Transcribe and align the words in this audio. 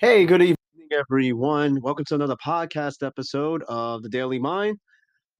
Hey, 0.00 0.26
good 0.26 0.42
evening, 0.42 0.56
everyone. 0.92 1.80
Welcome 1.80 2.04
to 2.04 2.14
another 2.14 2.36
podcast 2.36 3.04
episode 3.04 3.64
of 3.68 4.00
the 4.04 4.08
Daily 4.08 4.38
Mind. 4.38 4.78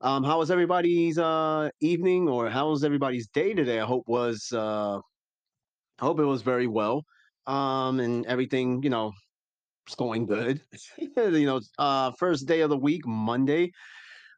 Um, 0.01 0.25
how 0.25 0.41
was 0.41 0.51
everybody's 0.51 1.17
uh, 1.17 1.71
evening, 1.81 2.29
or 2.29 2.51
how 2.51 2.71
was 2.71 2.83
everybody's 2.83 3.29
day 3.29 3.55
today? 3.55 3.79
I 3.79 3.87
hope 3.87 4.03
was 4.09 4.49
uh, 4.53 4.97
I 4.99 6.05
hope 6.05 6.19
it 6.19 6.25
was 6.25 6.43
very 6.43 6.67
well, 6.67 7.05
um, 7.47 8.01
and 8.01 8.27
everything 8.27 8.83
you 8.83 8.91
know 8.91 9.13
is 9.89 9.95
going 9.95 10.27
good. 10.27 10.61
you 11.17 11.47
know, 11.47 11.61
uh, 11.79 12.11
first 12.19 12.49
day 12.49 12.63
of 12.63 12.71
the 12.71 12.77
week, 12.77 13.07
Monday. 13.07 13.71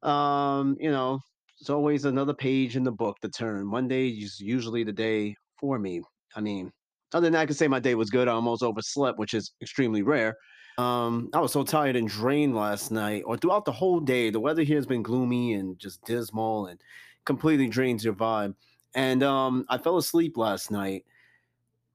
Um, 0.03 0.77
you 0.79 0.91
know, 0.91 1.21
it's 1.61 1.71
always 1.71 2.05
another 2.05 2.35
page 2.35 2.77
in 2.77 2.85
the 2.85 2.93
book 2.93 3.17
to 3.23 3.31
turn. 3.31 3.67
Monday 3.67 4.11
is 4.11 4.39
usually 4.39 4.85
the 4.85 4.93
day 4.93 5.35
for 5.59 5.79
me. 5.79 6.03
I 6.37 6.43
mean, 6.43 6.71
other 7.13 7.27
than 7.27 7.33
that, 7.33 7.41
I 7.41 7.47
can 7.47 7.55
say 7.55 7.69
my 7.69 7.81
day 7.81 7.95
was 7.95 8.11
good. 8.11 8.29
I 8.29 8.33
almost 8.33 8.63
overslept, 8.63 9.19
which 9.19 9.35
is 9.35 9.53
extremely 9.61 10.03
rare. 10.03 10.37
Um, 10.79 11.29
I 11.35 11.41
was 11.41 11.53
so 11.53 11.63
tired 11.63 11.97
and 11.97 12.09
drained 12.09 12.55
last 12.55 12.91
night, 12.91 13.25
or 13.27 13.37
throughout 13.37 13.65
the 13.65 13.73
whole 13.73 14.01
day. 14.01 14.31
The 14.31 14.41
weather 14.41 14.63
here 14.63 14.77
has 14.77 14.87
been 14.87 15.03
gloomy 15.03 15.55
and 15.55 15.79
just 15.79 16.05
dismal 16.05 16.67
and 16.67 16.81
completely 17.25 17.69
drains 17.69 18.05
your 18.05 18.15
vibe. 18.15 18.55
And 18.95 19.23
um, 19.23 19.67
I 19.69 19.79
fell 19.79 19.99
asleep 19.99 20.37
last 20.37 20.71
night 20.71 21.05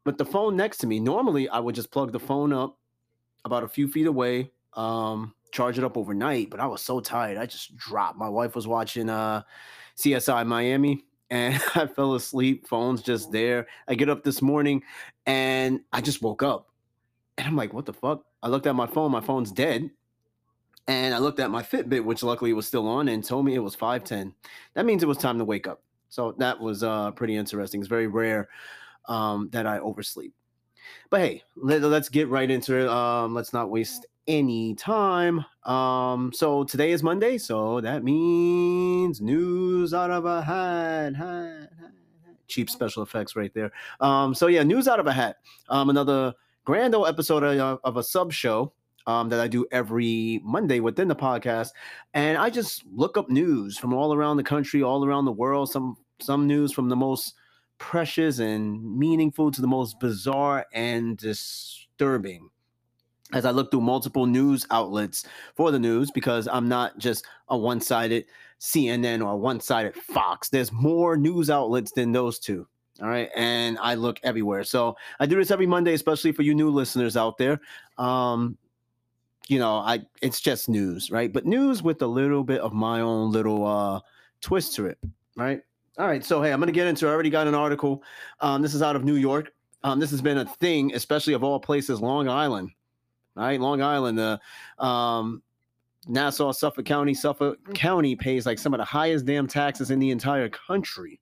with 0.05 0.17
the 0.17 0.25
phone 0.25 0.55
next 0.55 0.77
to 0.79 0.87
me. 0.87 0.99
Normally, 0.99 1.49
I 1.49 1.59
would 1.59 1.75
just 1.75 1.91
plug 1.91 2.11
the 2.11 2.19
phone 2.19 2.53
up 2.53 2.77
about 3.43 3.63
a 3.63 3.67
few 3.67 3.87
feet 3.87 4.07
away, 4.07 4.51
um, 4.73 5.33
charge 5.51 5.77
it 5.77 5.83
up 5.83 5.97
overnight, 5.97 6.49
but 6.49 6.59
I 6.59 6.67
was 6.67 6.81
so 6.81 6.99
tired. 6.99 7.37
I 7.37 7.45
just 7.45 7.75
dropped. 7.75 8.17
My 8.17 8.29
wife 8.29 8.55
was 8.55 8.67
watching 8.67 9.09
uh, 9.09 9.41
CSI 9.97 10.45
Miami 10.45 11.05
and 11.29 11.55
I 11.75 11.87
fell 11.87 12.15
asleep. 12.15 12.67
Phone's 12.67 13.01
just 13.01 13.31
there. 13.31 13.67
I 13.87 13.95
get 13.95 14.09
up 14.09 14.23
this 14.23 14.41
morning 14.41 14.83
and 15.25 15.81
I 15.91 16.01
just 16.01 16.21
woke 16.21 16.43
up. 16.43 16.69
And 17.37 17.47
I'm 17.47 17.55
like, 17.55 17.73
what 17.73 17.85
the 17.85 17.93
fuck? 17.93 18.23
I 18.41 18.47
looked 18.47 18.67
at 18.67 18.75
my 18.75 18.87
phone, 18.87 19.11
my 19.11 19.21
phone's 19.21 19.51
dead. 19.51 19.89
And 20.87 21.15
I 21.15 21.17
looked 21.17 21.39
at 21.39 21.49
my 21.49 21.63
Fitbit, 21.63 22.05
which 22.05 22.21
luckily 22.21 22.53
was 22.53 22.67
still 22.67 22.87
on, 22.87 23.07
and 23.07 23.23
told 23.23 23.43
me 23.43 23.55
it 23.55 23.59
was 23.59 23.75
5:10. 23.75 24.31
That 24.75 24.85
means 24.85 25.01
it 25.01 25.07
was 25.07 25.17
time 25.17 25.39
to 25.39 25.43
wake 25.43 25.67
up. 25.67 25.81
So 26.09 26.35
that 26.37 26.59
was 26.59 26.83
uh, 26.83 27.09
pretty 27.11 27.35
interesting. 27.35 27.81
It's 27.81 27.89
very 27.89 28.05
rare 28.05 28.49
um, 29.07 29.49
that 29.51 29.65
I 29.65 29.79
oversleep. 29.79 30.31
But 31.09 31.21
hey, 31.21 31.43
let, 31.55 31.83
us 31.83 32.09
get 32.09 32.29
right 32.29 32.49
into 32.49 32.79
it. 32.79 32.87
Um, 32.87 33.33
let's 33.33 33.51
not 33.51 33.71
waste 33.71 34.05
any 34.27 34.75
time. 34.75 35.45
Um, 35.63 36.31
so 36.33 36.63
today 36.63 36.91
is 36.91 37.03
Monday, 37.03 37.37
so 37.37 37.81
that 37.81 38.03
means 38.03 39.21
news 39.21 39.93
out 39.93 40.11
of 40.11 40.25
a 40.25 40.41
hat. 40.41 41.15
hat, 41.15 41.69
hat 41.79 41.95
cheap 42.47 42.69
special 42.69 43.03
effects 43.03 43.35
right 43.35 43.53
there. 43.53 43.71
Um, 43.99 44.33
so 44.33 44.47
yeah, 44.47 44.63
news 44.63 44.87
out 44.87 44.99
of 44.99 45.07
a 45.07 45.13
hat. 45.13 45.37
Um, 45.69 45.89
another 45.89 46.33
grand 46.63 46.95
old 46.95 47.07
episode 47.07 47.43
of, 47.43 47.79
of 47.83 47.97
a 47.97 48.03
sub 48.03 48.31
show 48.31 48.73
um, 49.07 49.29
that 49.29 49.39
I 49.39 49.47
do 49.47 49.65
every 49.71 50.41
Monday 50.43 50.79
within 50.79 51.07
the 51.07 51.15
podcast, 51.15 51.69
and 52.13 52.37
I 52.37 52.49
just 52.49 52.83
look 52.91 53.17
up 53.17 53.29
news 53.29 53.77
from 53.77 53.93
all 53.93 54.13
around 54.13 54.37
the 54.37 54.43
country, 54.43 54.81
all 54.81 55.05
around 55.05 55.25
the 55.25 55.31
world. 55.31 55.71
Some 55.71 55.97
some 56.19 56.47
news 56.47 56.71
from 56.71 56.89
the 56.89 56.95
most 56.95 57.33
precious 57.77 58.39
and 58.39 58.81
meaningful 58.97 59.51
to 59.51 59.61
the 59.61 59.67
most 59.67 59.99
bizarre 59.99 60.65
and 60.73 61.17
disturbing. 61.17 62.49
As 63.33 63.45
I 63.45 63.51
look 63.51 63.71
through 63.71 63.81
multiple 63.81 64.25
news 64.27 64.67
outlets 64.69 65.25
for 65.55 65.71
the 65.71 65.79
news, 65.79 66.11
because 66.11 66.47
I'm 66.47 66.69
not 66.69 66.97
just 66.99 67.25
a 67.49 67.57
one 67.57 67.81
sided 67.81 68.25
CNN 68.59 69.25
or 69.25 69.31
a 69.31 69.37
one 69.37 69.59
sided 69.59 69.95
Fox, 69.95 70.49
there's 70.49 70.71
more 70.71 71.17
news 71.17 71.49
outlets 71.49 71.91
than 71.91 72.11
those 72.11 72.37
two. 72.37 72.67
All 73.01 73.09
right. 73.09 73.29
And 73.35 73.77
I 73.79 73.95
look 73.95 74.19
everywhere. 74.23 74.63
So 74.63 74.95
I 75.19 75.25
do 75.25 75.35
this 75.35 75.51
every 75.51 75.65
Monday, 75.65 75.93
especially 75.93 76.31
for 76.31 76.43
you 76.43 76.55
new 76.55 76.69
listeners 76.69 77.17
out 77.17 77.37
there. 77.37 77.59
Um, 77.97 78.57
you 79.47 79.59
know, 79.59 79.75
I 79.75 80.01
it's 80.21 80.39
just 80.39 80.69
news, 80.69 81.11
right? 81.11 81.31
But 81.31 81.45
news 81.45 81.83
with 81.83 82.01
a 82.01 82.07
little 82.07 82.43
bit 82.43 82.61
of 82.61 82.73
my 82.73 83.01
own 83.01 83.31
little 83.31 83.65
uh 83.65 83.99
twist 84.41 84.75
to 84.75 84.85
it, 84.85 84.97
right? 85.35 85.61
All 85.97 86.07
right. 86.07 86.23
So 86.23 86.41
hey, 86.41 86.51
I'm 86.51 86.59
gonna 86.59 86.71
get 86.71 86.87
into 86.87 87.07
I 87.07 87.11
already 87.11 87.29
got 87.29 87.47
an 87.47 87.55
article. 87.55 88.01
Um, 88.39 88.61
this 88.61 88.73
is 88.73 88.81
out 88.81 88.95
of 88.95 89.03
New 89.03 89.15
York. 89.15 89.51
Um, 89.83 89.99
this 89.99 90.09
has 90.09 90.21
been 90.21 90.39
a 90.39 90.45
thing, 90.45 90.95
especially 90.95 91.33
of 91.33 91.43
all 91.43 91.59
places, 91.59 92.01
Long 92.01 92.27
Island. 92.27 92.71
Right, 93.35 93.59
Long 93.59 93.81
Island, 93.81 94.17
the 94.17 94.39
um 94.83 95.41
Nassau, 96.07 96.51
Suffolk 96.51 96.85
County, 96.85 97.13
Suffolk 97.13 97.73
County 97.73 98.15
pays 98.15 98.45
like 98.45 98.59
some 98.59 98.73
of 98.73 98.77
the 98.77 98.85
highest 98.85 99.25
damn 99.25 99.47
taxes 99.47 99.91
in 99.91 99.99
the 99.99 100.11
entire 100.11 100.49
country 100.49 101.19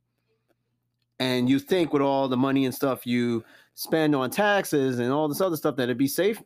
and 1.20 1.50
you 1.50 1.60
think 1.60 1.94
with 1.94 2.02
all 2.02 2.28
the 2.28 2.38
money 2.38 2.66
and 2.66 2.74
stuff 2.74 3.06
you 3.06 3.44
spend 3.76 4.16
on 4.16 4.30
taxes 4.30 5.00
and 5.00 5.12
all 5.12 5.28
this 5.28 5.42
other 5.42 5.56
stuff 5.56 5.76
that 5.78 5.84
it'd 5.84 5.98
be 5.98 6.08
safe. 6.08 6.38
I'm 6.40 6.46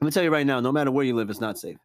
gonna 0.00 0.12
tell 0.12 0.22
you 0.22 0.30
right 0.30 0.46
now, 0.46 0.60
no 0.60 0.72
matter 0.72 0.90
where 0.90 1.04
you 1.04 1.14
live, 1.14 1.28
it's 1.30 1.40
not 1.40 1.58
safe. 1.58 1.76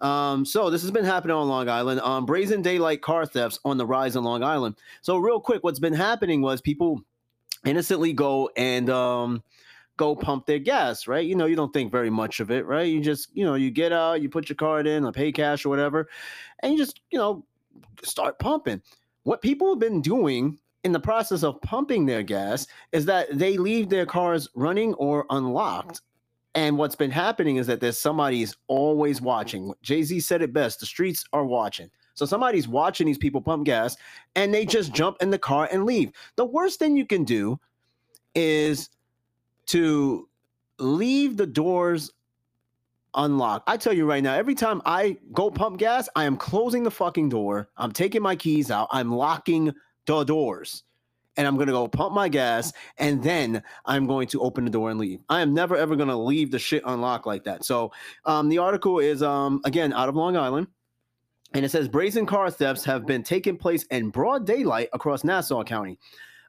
Um, 0.00 0.44
so 0.44 0.68
this 0.68 0.82
has 0.82 0.90
been 0.90 1.04
happening 1.04 1.34
on 1.34 1.48
Long 1.48 1.68
Island. 1.68 2.00
Um, 2.00 2.26
brazen 2.26 2.60
daylight 2.60 3.00
car 3.00 3.24
thefts 3.24 3.58
on 3.64 3.78
the 3.78 3.86
rise 3.86 4.14
in 4.14 4.24
Long 4.24 4.42
Island. 4.42 4.76
So 5.00 5.16
real 5.16 5.40
quick, 5.40 5.64
what's 5.64 5.78
been 5.78 5.94
happening 5.94 6.42
was 6.42 6.60
people 6.60 7.02
innocently 7.64 8.12
go 8.12 8.50
and 8.56 8.90
um, 8.90 9.42
go 9.96 10.14
pump 10.14 10.46
their 10.46 10.58
gas, 10.58 11.06
right? 11.06 11.24
You 11.24 11.34
know, 11.34 11.46
you 11.46 11.56
don't 11.56 11.72
think 11.72 11.90
very 11.90 12.10
much 12.10 12.40
of 12.40 12.50
it, 12.50 12.66
right? 12.66 12.86
You 12.86 13.00
just, 13.00 13.30
you 13.34 13.44
know, 13.44 13.54
you 13.54 13.70
get 13.70 13.92
out, 13.92 14.20
you 14.22 14.28
put 14.28 14.48
your 14.48 14.56
card 14.56 14.86
in, 14.86 15.04
or 15.04 15.12
pay 15.12 15.32
cash 15.32 15.64
or 15.64 15.68
whatever, 15.68 16.08
and 16.60 16.72
you 16.72 16.78
just, 16.78 17.00
you 17.10 17.18
know, 17.18 17.44
start 18.02 18.38
pumping. 18.38 18.82
What 19.24 19.42
people 19.42 19.70
have 19.70 19.78
been 19.78 20.00
doing 20.00 20.58
in 20.84 20.92
the 20.92 21.00
process 21.00 21.42
of 21.42 21.60
pumping 21.62 22.06
their 22.06 22.22
gas 22.22 22.66
is 22.92 23.04
that 23.06 23.26
they 23.36 23.56
leave 23.56 23.88
their 23.88 24.06
cars 24.06 24.48
running 24.54 24.94
or 24.94 25.26
unlocked. 25.30 26.00
And 26.54 26.78
what's 26.78 26.94
been 26.94 27.10
happening 27.10 27.56
is 27.56 27.66
that 27.66 27.80
there's 27.80 27.98
somebody's 27.98 28.56
always 28.68 29.20
watching. 29.20 29.74
Jay 29.82 30.02
Z 30.02 30.20
said 30.20 30.42
it 30.42 30.52
best 30.52 30.80
the 30.80 30.86
streets 30.86 31.24
are 31.32 31.44
watching. 31.44 31.90
So 32.14 32.24
somebody's 32.24 32.66
watching 32.66 33.06
these 33.06 33.18
people 33.18 33.42
pump 33.42 33.66
gas 33.66 33.96
and 34.36 34.54
they 34.54 34.64
just 34.64 34.94
jump 34.94 35.18
in 35.20 35.30
the 35.30 35.38
car 35.38 35.68
and 35.70 35.84
leave. 35.84 36.12
The 36.36 36.46
worst 36.46 36.78
thing 36.78 36.96
you 36.96 37.04
can 37.04 37.24
do 37.24 37.60
is 38.34 38.88
to 39.66 40.28
leave 40.78 41.36
the 41.36 41.46
doors 41.46 42.12
unlocked. 43.14 43.68
I 43.68 43.76
tell 43.76 43.92
you 43.92 44.06
right 44.06 44.22
now, 44.22 44.34
every 44.34 44.54
time 44.54 44.82
I 44.84 45.16
go 45.32 45.50
pump 45.50 45.78
gas, 45.78 46.08
I 46.14 46.24
am 46.24 46.36
closing 46.36 46.82
the 46.82 46.90
fucking 46.90 47.30
door. 47.30 47.68
I'm 47.76 47.92
taking 47.92 48.22
my 48.22 48.36
keys 48.36 48.70
out. 48.70 48.88
I'm 48.90 49.12
locking 49.12 49.72
the 50.06 50.24
doors 50.24 50.84
and 51.36 51.46
I'm 51.46 51.56
going 51.56 51.66
to 51.66 51.72
go 51.72 51.88
pump 51.88 52.14
my 52.14 52.28
gas 52.28 52.72
and 52.98 53.22
then 53.22 53.62
I'm 53.84 54.06
going 54.06 54.28
to 54.28 54.40
open 54.40 54.64
the 54.64 54.70
door 54.70 54.90
and 54.90 54.98
leave. 54.98 55.20
I 55.28 55.40
am 55.40 55.52
never 55.52 55.76
ever 55.76 55.96
going 55.96 56.08
to 56.08 56.16
leave 56.16 56.50
the 56.50 56.58
shit 56.58 56.82
unlocked 56.86 57.26
like 57.26 57.44
that. 57.44 57.64
So, 57.64 57.92
um, 58.24 58.48
the 58.48 58.58
article 58.58 58.98
is 58.98 59.22
um, 59.22 59.60
again 59.64 59.92
out 59.92 60.08
of 60.08 60.16
Long 60.16 60.36
Island. 60.36 60.68
And 61.54 61.64
it 61.64 61.70
says 61.70 61.88
brazen 61.88 62.26
car 62.26 62.50
thefts 62.50 62.84
have 62.84 63.06
been 63.06 63.22
taking 63.22 63.56
place 63.56 63.84
in 63.84 64.10
broad 64.10 64.44
daylight 64.46 64.88
across 64.92 65.24
Nassau 65.24 65.62
County. 65.64 65.98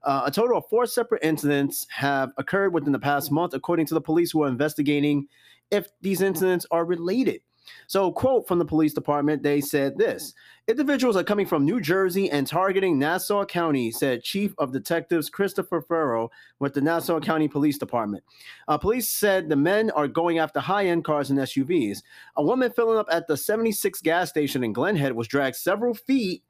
Uh, 0.08 0.24
a 0.26 0.32
total 0.32 0.58
of 0.58 0.64
four 0.70 0.86
separate 0.86 1.22
incidents 1.22 1.86
have 1.90 2.32
occurred 2.38 2.74
within 2.74 2.94
the 2.94 3.00
past 3.00 3.30
month, 3.30 3.54
according 3.54 3.86
to 3.86 3.94
the 3.94 4.00
police 4.00 4.32
who 4.32 4.42
are 4.42 4.48
investigating 4.48 5.28
if 5.70 5.90
these 6.00 6.22
incidents 6.22 6.66
are 6.72 6.86
related. 6.86 7.42
So, 7.88 8.14
quote 8.14 8.48
from 8.48 8.58
the 8.58 8.64
police 8.64 8.94
department, 8.94 9.44
they 9.44 9.60
said 9.60 9.98
this 9.98 10.34
Individuals 10.70 11.18
are 11.18 11.26
coming 11.26 11.46
from 11.46 11.66
New 11.66 11.82
Jersey 11.82 12.32
and 12.32 12.48
targeting 12.48 12.98
Nassau 12.98 13.44
County, 13.44 13.92
said 13.92 14.24
Chief 14.24 14.54
of 14.58 14.72
Detectives 14.72 15.30
Christopher 15.30 15.82
Farrow 15.82 16.32
with 16.60 16.74
the 16.74 16.80
Nassau 16.80 17.20
County 17.20 17.50
Police 17.50 17.78
Department. 17.78 18.24
Uh, 18.70 18.78
police 18.78 19.10
said 19.10 19.50
the 19.50 19.58
men 19.58 19.92
are 19.92 20.08
going 20.08 20.40
after 20.40 20.62
high 20.62 20.86
end 20.86 21.04
cars 21.04 21.32
and 21.32 21.40
SUVs. 21.40 22.02
A 22.38 22.44
woman 22.44 22.72
filling 22.72 22.98
up 22.98 23.08
at 23.12 23.28
the 23.28 23.36
76 23.36 24.02
gas 24.04 24.30
station 24.30 24.64
in 24.64 24.72
Glen 24.72 24.96
Head 24.96 25.12
was 25.12 25.28
dragged 25.28 25.58
several 25.58 25.94
feet 25.94 26.44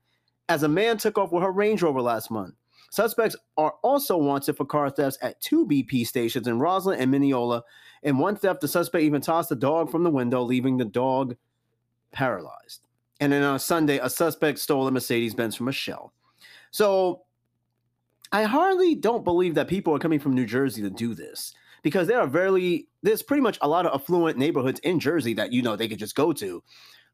as 0.48 0.62
a 0.62 0.70
man 0.70 1.00
took 1.00 1.18
off 1.18 1.32
with 1.32 1.42
her 1.42 1.52
Range 1.52 1.82
Rover 1.82 2.04
last 2.04 2.30
month. 2.30 2.54
Suspects 2.90 3.36
are 3.58 3.74
also 3.84 4.18
wanted 4.18 4.56
for 4.56 4.66
car 4.66 4.90
thefts 4.90 5.18
at 5.22 5.40
two 5.42 5.66
BP 5.66 6.08
stations 6.08 6.48
in 6.48 6.60
Roslyn 6.60 7.00
and 7.00 7.12
Mineola. 7.12 7.64
In 8.04 8.18
one 8.18 8.36
theft, 8.36 8.62
the 8.62 8.68
suspect 8.68 9.04
even 9.04 9.22
tossed 9.22 9.50
the 9.50 9.56
dog 9.56 9.92
from 9.92 10.04
the 10.04 10.10
window, 10.10 10.42
leaving 10.42 10.78
the 10.78 10.86
dog 10.86 11.36
paralyzed. 12.12 12.82
And 13.20 13.32
then 13.32 13.44
on 13.44 13.60
Sunday, 13.60 14.00
a 14.00 14.10
suspect 14.10 14.60
stole 14.60 14.88
a 14.88 14.92
Mercedes 14.92 15.34
Benz 15.34 15.56
from 15.56 15.68
a 15.68 15.74
shell. 15.74 16.14
So 16.72 17.24
I 18.32 18.44
hardly 18.44 18.96
don't 18.96 19.24
believe 19.24 19.56
that 19.56 19.68
people 19.68 19.94
are 19.96 20.00
coming 20.00 20.20
from 20.20 20.34
New 20.34 20.46
Jersey 20.46 20.82
to 20.82 20.90
do 20.90 21.14
this 21.14 21.54
because 21.82 22.08
there 22.08 22.20
are 22.20 22.28
very, 22.28 22.88
there's 23.02 23.24
pretty 23.24 23.42
much 23.42 23.58
a 23.62 23.68
lot 23.68 23.86
of 23.86 24.00
affluent 24.00 24.38
neighborhoods 24.38 24.80
in 24.82 25.00
Jersey 25.00 25.34
that, 25.36 25.52
you 25.52 25.62
know, 25.62 25.76
they 25.76 25.88
could 25.88 26.00
just 26.00 26.16
go 26.16 26.34
to. 26.34 26.64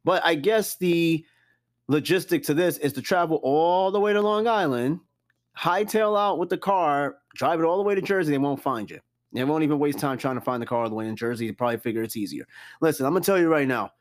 But 0.03 0.23
I 0.25 0.35
guess 0.35 0.75
the 0.77 1.25
logistic 1.89 2.45
to 2.45 2.53
this 2.53 2.77
is 2.77 2.93
to 2.93 3.01
travel 3.01 3.39
all 3.43 3.91
the 3.91 3.99
way 3.99 4.13
to 4.13 4.21
Long 4.21 4.47
Island 4.47 4.99
hightail 5.57 6.19
out 6.19 6.39
with 6.39 6.49
the 6.49 6.57
car, 6.57 7.17
drive 7.35 7.59
it 7.59 7.63
all 7.63 7.77
the 7.77 7.83
way 7.83 7.95
to 7.95 8.01
Jersey, 8.01 8.31
they 8.31 8.37
won't 8.37 8.61
find 8.61 8.89
you. 8.89 8.99
They 9.33 9.43
won't 9.43 9.63
even 9.63 9.79
waste 9.79 9.99
time 9.99 10.17
trying 10.17 10.35
to 10.35 10.41
find 10.41 10.61
the 10.61 10.65
car 10.65 10.83
all 10.83 10.89
the 10.89 10.95
way 10.95 11.07
in 11.07 11.15
Jersey. 11.15 11.47
They 11.47 11.53
probably 11.53 11.77
figure 11.77 12.03
it's 12.03 12.15
easier. 12.15 12.47
Listen, 12.81 13.05
I'm 13.05 13.13
gonna 13.13 13.25
tell 13.25 13.39
you 13.39 13.49
right 13.49 13.67
now. 13.67 13.91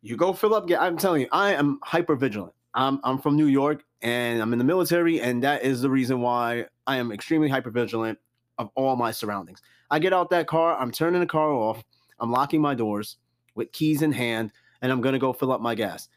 You 0.00 0.16
go 0.16 0.32
fill 0.32 0.54
up. 0.54 0.68
I'm 0.78 0.96
telling 0.96 1.22
you, 1.22 1.28
I 1.30 1.54
am 1.54 1.78
hyper 1.84 2.16
vigilant. 2.16 2.52
I'm 2.74 3.00
I'm 3.04 3.18
from 3.18 3.36
New 3.36 3.46
York 3.46 3.84
and 4.02 4.42
I'm 4.42 4.52
in 4.52 4.58
the 4.58 4.64
military, 4.64 5.20
and 5.20 5.42
that 5.44 5.62
is 5.62 5.80
the 5.80 5.90
reason 5.90 6.20
why 6.20 6.66
I 6.88 6.96
am 6.96 7.12
extremely 7.12 7.48
hyper 7.48 7.70
vigilant 7.70 8.18
of 8.58 8.70
all 8.74 8.96
my 8.96 9.12
surroundings. 9.12 9.62
I 9.90 10.00
get 10.00 10.12
out 10.12 10.30
that 10.30 10.48
car, 10.48 10.76
I'm 10.76 10.90
turning 10.90 11.20
the 11.20 11.26
car 11.26 11.52
off, 11.52 11.84
I'm 12.18 12.32
locking 12.32 12.60
my 12.60 12.74
doors 12.74 13.18
with 13.54 13.70
keys 13.70 14.02
in 14.02 14.10
hand, 14.10 14.50
and 14.80 14.90
I'm 14.90 15.00
gonna 15.00 15.20
go 15.20 15.32
fill 15.32 15.52
up 15.52 15.60
my 15.60 15.76
gas. 15.76 16.08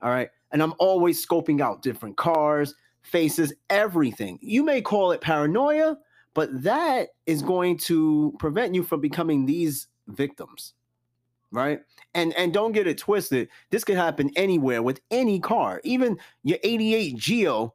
All 0.00 0.10
right. 0.10 0.28
And 0.52 0.62
I'm 0.62 0.74
always 0.78 1.26
scoping 1.26 1.60
out 1.60 1.82
different 1.82 2.16
cars, 2.16 2.74
faces, 3.04 3.52
everything. 3.70 4.38
You 4.42 4.64
may 4.64 4.82
call 4.82 5.12
it 5.12 5.20
paranoia, 5.20 5.96
but 6.34 6.62
that 6.62 7.10
is 7.26 7.42
going 7.42 7.78
to 7.78 8.34
prevent 8.38 8.74
you 8.74 8.82
from 8.82 9.00
becoming 9.00 9.46
these 9.46 9.86
victims. 10.08 10.74
Right. 11.52 11.80
And 12.14 12.34
and 12.34 12.52
don't 12.52 12.72
get 12.72 12.88
it 12.88 12.98
twisted. 12.98 13.48
This 13.70 13.84
could 13.84 13.96
happen 13.96 14.30
anywhere 14.34 14.82
with 14.82 15.00
any 15.12 15.38
car. 15.38 15.80
Even 15.84 16.18
your 16.42 16.58
88 16.64 17.16
Geo 17.16 17.74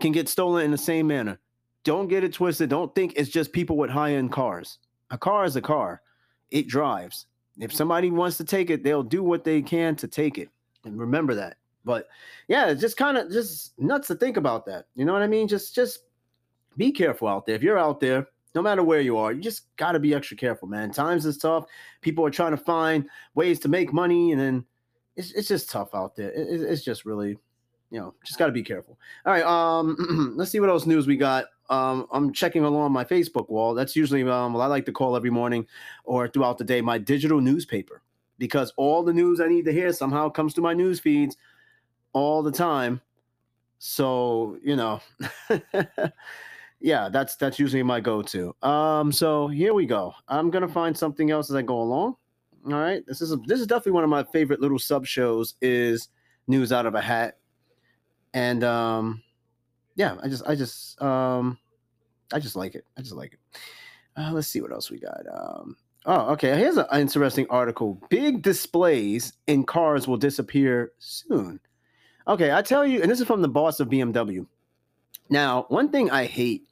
can 0.00 0.12
get 0.12 0.28
stolen 0.28 0.64
in 0.64 0.70
the 0.70 0.78
same 0.78 1.08
manner. 1.08 1.40
Don't 1.82 2.06
get 2.06 2.22
it 2.22 2.34
twisted. 2.34 2.70
Don't 2.70 2.94
think 2.94 3.14
it's 3.16 3.30
just 3.30 3.52
people 3.52 3.76
with 3.76 3.90
high 3.90 4.12
end 4.12 4.30
cars. 4.30 4.78
A 5.10 5.18
car 5.18 5.44
is 5.44 5.56
a 5.56 5.62
car, 5.62 6.02
it 6.50 6.68
drives. 6.68 7.26
If 7.58 7.72
somebody 7.72 8.10
wants 8.10 8.36
to 8.36 8.44
take 8.44 8.70
it, 8.70 8.84
they'll 8.84 9.02
do 9.02 9.24
what 9.24 9.42
they 9.42 9.62
can 9.62 9.96
to 9.96 10.06
take 10.06 10.38
it. 10.38 10.48
And 10.84 10.98
remember 10.98 11.34
that. 11.34 11.56
But 11.88 12.06
yeah, 12.48 12.68
it's 12.68 12.80
just 12.80 12.96
kind 12.96 13.16
of 13.16 13.32
just 13.32 13.78
nuts 13.80 14.08
to 14.08 14.14
think 14.14 14.36
about 14.36 14.66
that. 14.66 14.86
You 14.94 15.04
know 15.04 15.12
what 15.12 15.22
I 15.22 15.26
mean? 15.26 15.48
Just 15.48 15.74
just 15.74 16.00
be 16.76 16.92
careful 16.92 17.26
out 17.26 17.46
there. 17.46 17.56
If 17.56 17.62
you're 17.62 17.78
out 17.78 17.98
there, 17.98 18.28
no 18.54 18.62
matter 18.62 18.82
where 18.82 19.00
you 19.00 19.16
are, 19.16 19.32
you 19.32 19.40
just 19.40 19.74
got 19.76 19.92
to 19.92 19.98
be 19.98 20.14
extra 20.14 20.36
careful, 20.36 20.68
man. 20.68 20.92
Times 20.92 21.24
is 21.24 21.38
tough. 21.38 21.64
People 22.02 22.24
are 22.26 22.30
trying 22.30 22.50
to 22.50 22.58
find 22.58 23.08
ways 23.34 23.58
to 23.60 23.68
make 23.68 23.92
money, 23.92 24.32
and 24.32 24.40
then 24.40 24.64
it's, 25.16 25.32
it's 25.32 25.48
just 25.48 25.70
tough 25.70 25.94
out 25.94 26.14
there. 26.14 26.30
It, 26.30 26.60
it's 26.60 26.84
just 26.84 27.06
really, 27.06 27.38
you 27.90 27.98
know, 27.98 28.14
just 28.22 28.38
got 28.38 28.46
to 28.46 28.52
be 28.52 28.62
careful. 28.62 28.98
All 29.24 29.32
right, 29.32 29.44
um, 29.44 30.34
let's 30.36 30.50
see 30.50 30.60
what 30.60 30.68
else 30.68 30.84
news 30.84 31.06
we 31.06 31.16
got 31.16 31.46
um, 31.70 32.06
I'm 32.12 32.32
checking 32.32 32.64
along 32.64 32.92
my 32.92 33.04
Facebook 33.04 33.48
wall. 33.48 33.74
That's 33.74 33.94
usually 33.94 34.22
um, 34.22 34.54
what 34.54 34.62
I 34.62 34.66
like 34.66 34.86
to 34.86 34.92
call 34.92 35.16
every 35.16 35.30
morning 35.30 35.66
or 36.04 36.28
throughout 36.28 36.58
the 36.58 36.64
day 36.64 36.80
my 36.80 36.98
digital 36.98 37.40
newspaper 37.40 38.02
because 38.38 38.72
all 38.76 39.02
the 39.02 39.12
news 39.12 39.40
I 39.40 39.48
need 39.48 39.64
to 39.66 39.72
hear 39.72 39.92
somehow 39.92 40.28
comes 40.28 40.54
to 40.54 40.60
my 40.60 40.72
news 40.72 41.00
feeds 41.00 41.36
all 42.18 42.42
the 42.42 42.52
time. 42.52 43.00
So 43.78 44.58
you 44.62 44.76
know, 44.76 45.00
yeah, 46.80 47.08
that's 47.08 47.36
that's 47.36 47.58
usually 47.58 47.82
my 47.82 48.00
go-to. 48.00 48.54
Um, 48.62 49.12
so 49.12 49.48
here 49.48 49.74
we 49.74 49.86
go. 49.86 50.12
I'm 50.28 50.50
gonna 50.50 50.68
find 50.68 50.96
something 50.96 51.30
else 51.30 51.50
as 51.50 51.56
I 51.56 51.62
go 51.62 51.80
along. 51.80 52.16
All 52.66 52.72
right, 52.72 53.04
this 53.06 53.20
is 53.20 53.32
a, 53.32 53.36
this 53.36 53.60
is 53.60 53.66
definitely 53.66 53.92
one 53.92 54.04
of 54.04 54.10
my 54.10 54.24
favorite 54.24 54.60
little 54.60 54.78
sub 54.78 55.06
shows. 55.06 55.54
Is 55.62 56.08
news 56.48 56.72
out 56.72 56.86
of 56.86 56.94
a 56.94 57.00
hat, 57.00 57.38
and 58.34 58.64
um 58.64 59.22
yeah, 59.94 60.16
I 60.22 60.28
just 60.28 60.46
I 60.46 60.54
just 60.54 61.00
um 61.02 61.58
I 62.32 62.38
just 62.38 62.56
like 62.56 62.74
it. 62.74 62.84
I 62.96 63.02
just 63.02 63.14
like 63.14 63.34
it. 63.34 63.40
Uh, 64.16 64.32
let's 64.32 64.48
see 64.48 64.60
what 64.60 64.72
else 64.72 64.90
we 64.90 64.98
got. 64.98 65.20
Um, 65.32 65.76
oh, 66.06 66.32
okay. 66.32 66.56
Here's 66.58 66.76
an 66.76 66.86
interesting 66.92 67.46
article. 67.50 68.00
Big 68.10 68.42
displays 68.42 69.34
in 69.46 69.64
cars 69.64 70.08
will 70.08 70.16
disappear 70.16 70.92
soon. 70.98 71.60
Okay, 72.28 72.52
I 72.52 72.60
tell 72.60 72.86
you, 72.86 73.00
and 73.00 73.10
this 73.10 73.20
is 73.20 73.26
from 73.26 73.40
the 73.40 73.48
boss 73.48 73.80
of 73.80 73.88
BMW. 73.88 74.46
Now, 75.30 75.64
one 75.68 75.88
thing 75.88 76.10
I 76.10 76.26
hate 76.26 76.64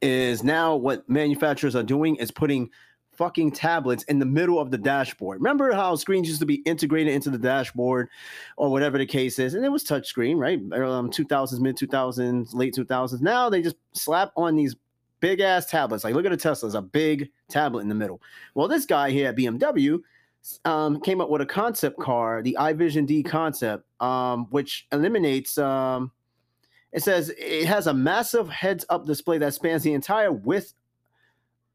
is 0.00 0.42
now 0.42 0.74
what 0.74 1.08
manufacturers 1.08 1.76
are 1.76 1.84
doing 1.84 2.16
is 2.16 2.32
putting 2.32 2.68
fucking 3.12 3.52
tablets 3.52 4.02
in 4.04 4.18
the 4.18 4.26
middle 4.26 4.58
of 4.58 4.72
the 4.72 4.78
dashboard. 4.78 5.38
Remember 5.38 5.72
how 5.72 5.94
screens 5.94 6.26
used 6.26 6.40
to 6.40 6.46
be 6.46 6.62
integrated 6.64 7.12
into 7.12 7.30
the 7.30 7.38
dashboard 7.38 8.08
or 8.56 8.70
whatever 8.70 8.98
the 8.98 9.06
case 9.06 9.38
is? 9.38 9.54
And 9.54 9.64
it 9.64 9.68
was 9.68 9.84
touchscreen, 9.84 10.36
right? 10.36 10.58
Um, 10.58 11.10
2000s, 11.10 11.60
mid 11.60 11.76
2000s, 11.76 12.52
late 12.52 12.74
2000s. 12.74 13.20
Now 13.20 13.48
they 13.48 13.62
just 13.62 13.76
slap 13.92 14.32
on 14.36 14.56
these 14.56 14.74
big 15.20 15.38
ass 15.38 15.66
tablets. 15.66 16.02
Like, 16.02 16.14
look 16.14 16.26
at 16.26 16.32
a 16.32 16.36
Tesla, 16.36 16.66
it's 16.66 16.74
a 16.74 16.82
big 16.82 17.30
tablet 17.48 17.82
in 17.82 17.88
the 17.88 17.94
middle. 17.94 18.20
Well, 18.54 18.66
this 18.66 18.84
guy 18.84 19.10
here 19.10 19.28
at 19.28 19.36
BMW 19.36 20.00
um, 20.64 21.00
came 21.00 21.20
up 21.20 21.30
with 21.30 21.40
a 21.40 21.46
concept 21.46 21.98
car, 21.98 22.42
the 22.42 22.56
i 22.56 22.72
Vision 22.72 23.06
Dee 23.06 23.22
concept, 23.22 23.84
um, 24.00 24.46
which 24.50 24.86
eliminates. 24.92 25.58
Um, 25.58 26.12
it 26.92 27.02
says 27.02 27.32
it 27.38 27.66
has 27.66 27.86
a 27.86 27.94
massive 27.94 28.48
heads 28.50 28.84
up 28.90 29.06
display 29.06 29.38
that 29.38 29.54
spans 29.54 29.82
the 29.82 29.94
entire 29.94 30.30
width 30.30 30.74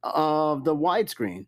of 0.04 0.64
the 0.64 0.76
widescreen. 0.76 1.48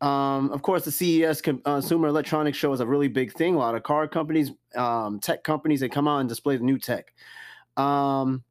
Um, 0.00 0.50
of 0.52 0.62
course, 0.62 0.84
the 0.84 0.92
CES 0.92 1.42
uh, 1.46 1.52
Consumer 1.64 2.08
Electronics 2.08 2.56
Show 2.56 2.72
is 2.72 2.80
a 2.80 2.86
really 2.86 3.08
big 3.08 3.32
thing. 3.32 3.54
A 3.54 3.58
lot 3.58 3.74
of 3.74 3.82
car 3.82 4.08
companies, 4.08 4.50
um, 4.74 5.20
tech 5.20 5.44
companies, 5.44 5.80
they 5.80 5.88
come 5.88 6.08
out 6.08 6.20
and 6.20 6.28
display 6.28 6.56
the 6.56 6.64
new 6.64 6.78
tech. 6.78 7.12
Um, 7.76 8.42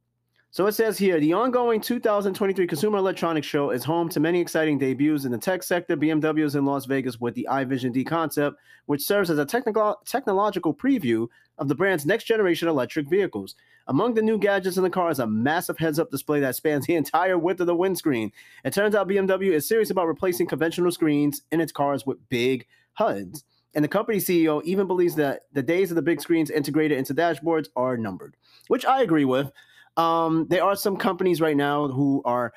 so 0.52 0.66
it 0.66 0.72
says 0.72 0.98
here 0.98 1.20
the 1.20 1.34
ongoing 1.34 1.80
2023 1.80 2.66
Consumer 2.66 2.98
Electronics 2.98 3.46
Show 3.46 3.70
is 3.70 3.84
home 3.84 4.10
to 4.10 4.20
many 4.20 4.42
exciting 4.42 4.78
debuts 4.78 5.26
in 5.26 5.32
the 5.32 5.38
tech 5.38 5.62
sector. 5.62 5.96
BMW 5.96 6.44
is 6.44 6.56
in 6.56 6.66
Las 6.66 6.86
Vegas 6.86 7.20
with 7.20 7.36
the 7.36 7.48
i 7.48 7.64
Vision 7.64 7.92
Dee 7.92 8.04
concept, 8.04 8.58
which 8.88 9.04
serves 9.04 9.30
as 9.30 9.38
a 9.38 9.46
technical 9.46 10.00
technological 10.06 10.74
preview 10.74 11.28
of 11.60 11.68
the 11.68 11.76
brand's 11.76 12.06
next 12.06 12.24
generation 12.24 12.68
electric 12.68 13.08
vehicles. 13.08 13.56
Among 13.88 14.14
the 14.14 14.22
new 14.22 14.38
gadgets 14.38 14.78
in 14.78 14.84
the 14.84 14.90
car 14.90 15.12
is 15.12 15.20
a 15.20 15.28
massive 15.28 15.78
heads 15.78 16.00
up 16.00 16.10
display 16.10 16.40
that 16.40 16.56
spans 16.56 16.86
the 16.86 16.96
entire 16.96 17.38
width 17.38 17.60
of 17.60 17.68
the 17.68 17.76
windscreen. 17.76 18.32
It 18.64 18.74
turns 18.74 18.96
out 18.96 19.08
BMW 19.08 19.52
is 19.52 19.68
serious 19.68 19.90
about 19.90 20.08
replacing 20.08 20.48
conventional 20.48 20.92
screens 20.92 21.44
in 21.52 21.62
its 21.62 21.72
cars 21.72 22.06
with 22.06 22.18
big 22.30 22.66
HUDs. 22.94 23.44
And 23.76 23.84
the 23.84 23.90
company 23.90 24.18
CEO 24.18 24.64
even 24.64 24.88
believes 24.88 25.16
that 25.16 25.42
the 25.54 25.62
days 25.62 25.92
of 25.92 25.96
the 25.96 26.02
big 26.02 26.22
screens 26.22 26.50
integrated 26.50 26.98
into 26.98 27.14
dashboards 27.14 27.68
are 27.76 27.98
numbered, 27.98 28.36
which 28.68 28.86
I 28.86 29.02
agree 29.02 29.26
with. 29.26 29.52
Um, 30.00 30.48
there 30.48 30.64
are 30.64 30.78
some 30.78 30.96
companies 30.96 31.42
right 31.42 31.58
now 31.58 31.90
who 31.90 32.22
are 32.24 32.54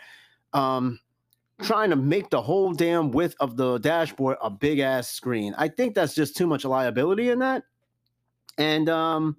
um, 0.52 1.00
trying 1.60 1.90
to 1.90 1.96
make 1.96 2.30
the 2.30 2.40
whole 2.40 2.72
damn 2.72 3.10
width 3.10 3.34
of 3.40 3.56
the 3.56 3.78
dashboard 3.78 4.36
a 4.40 4.48
big 4.48 4.78
ass 4.78 5.08
screen. 5.08 5.52
I 5.58 5.66
think 5.66 5.96
that's 5.96 6.14
just 6.14 6.36
too 6.36 6.46
much 6.46 6.64
liability 6.64 7.30
in 7.30 7.40
that. 7.40 7.64
And 8.58 8.88
um, 8.88 9.36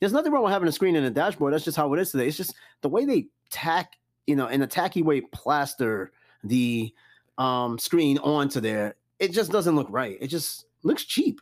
there's 0.00 0.12
nothing 0.12 0.32
wrong 0.32 0.42
with 0.42 0.52
having 0.52 0.68
a 0.68 0.72
screen 0.72 0.96
in 0.96 1.04
a 1.04 1.10
dashboard. 1.10 1.54
That's 1.54 1.64
just 1.64 1.76
how 1.76 1.94
it 1.94 2.00
is 2.00 2.10
today. 2.10 2.26
It's 2.26 2.36
just 2.36 2.56
the 2.80 2.88
way 2.88 3.04
they 3.04 3.26
tack, 3.48 3.92
you 4.26 4.34
know, 4.34 4.48
in 4.48 4.62
a 4.62 4.66
tacky 4.66 5.02
way, 5.02 5.20
plaster 5.20 6.10
the 6.42 6.92
um, 7.38 7.78
screen 7.78 8.18
onto 8.18 8.60
there. 8.60 8.96
It 9.20 9.30
just 9.30 9.52
doesn't 9.52 9.76
look 9.76 9.88
right. 9.88 10.18
It 10.20 10.28
just 10.28 10.64
looks 10.82 11.04
cheap. 11.04 11.40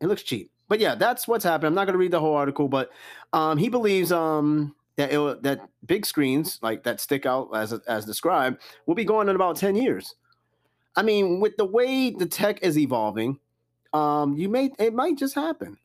It 0.00 0.06
looks 0.06 0.22
cheap. 0.22 0.52
But 0.68 0.78
yeah, 0.78 0.94
that's 0.94 1.26
what's 1.26 1.42
happened. 1.42 1.66
I'm 1.66 1.74
not 1.74 1.86
going 1.86 1.94
to 1.94 1.98
read 1.98 2.12
the 2.12 2.20
whole 2.20 2.36
article, 2.36 2.68
but 2.68 2.92
um, 3.32 3.58
he 3.58 3.68
believes 3.68 4.12
um, 4.12 4.76
that 5.00 5.12
it, 5.12 5.42
that 5.42 5.68
big 5.86 6.04
screens 6.04 6.58
like 6.62 6.82
that 6.82 7.00
stick 7.00 7.24
out 7.24 7.48
as 7.54 7.72
as 7.72 8.04
described 8.04 8.58
will 8.86 8.94
be 8.94 9.04
going 9.04 9.28
in 9.28 9.36
about 9.36 9.56
10 9.56 9.74
years. 9.74 10.14
I 10.94 11.02
mean, 11.02 11.40
with 11.40 11.56
the 11.56 11.64
way 11.64 12.10
the 12.10 12.26
tech 12.26 12.62
is 12.62 12.78
evolving, 12.78 13.38
um, 13.92 14.36
you 14.36 14.48
may 14.48 14.70
it 14.78 14.94
might 14.94 15.16
just 15.16 15.34
happen. 15.34 15.78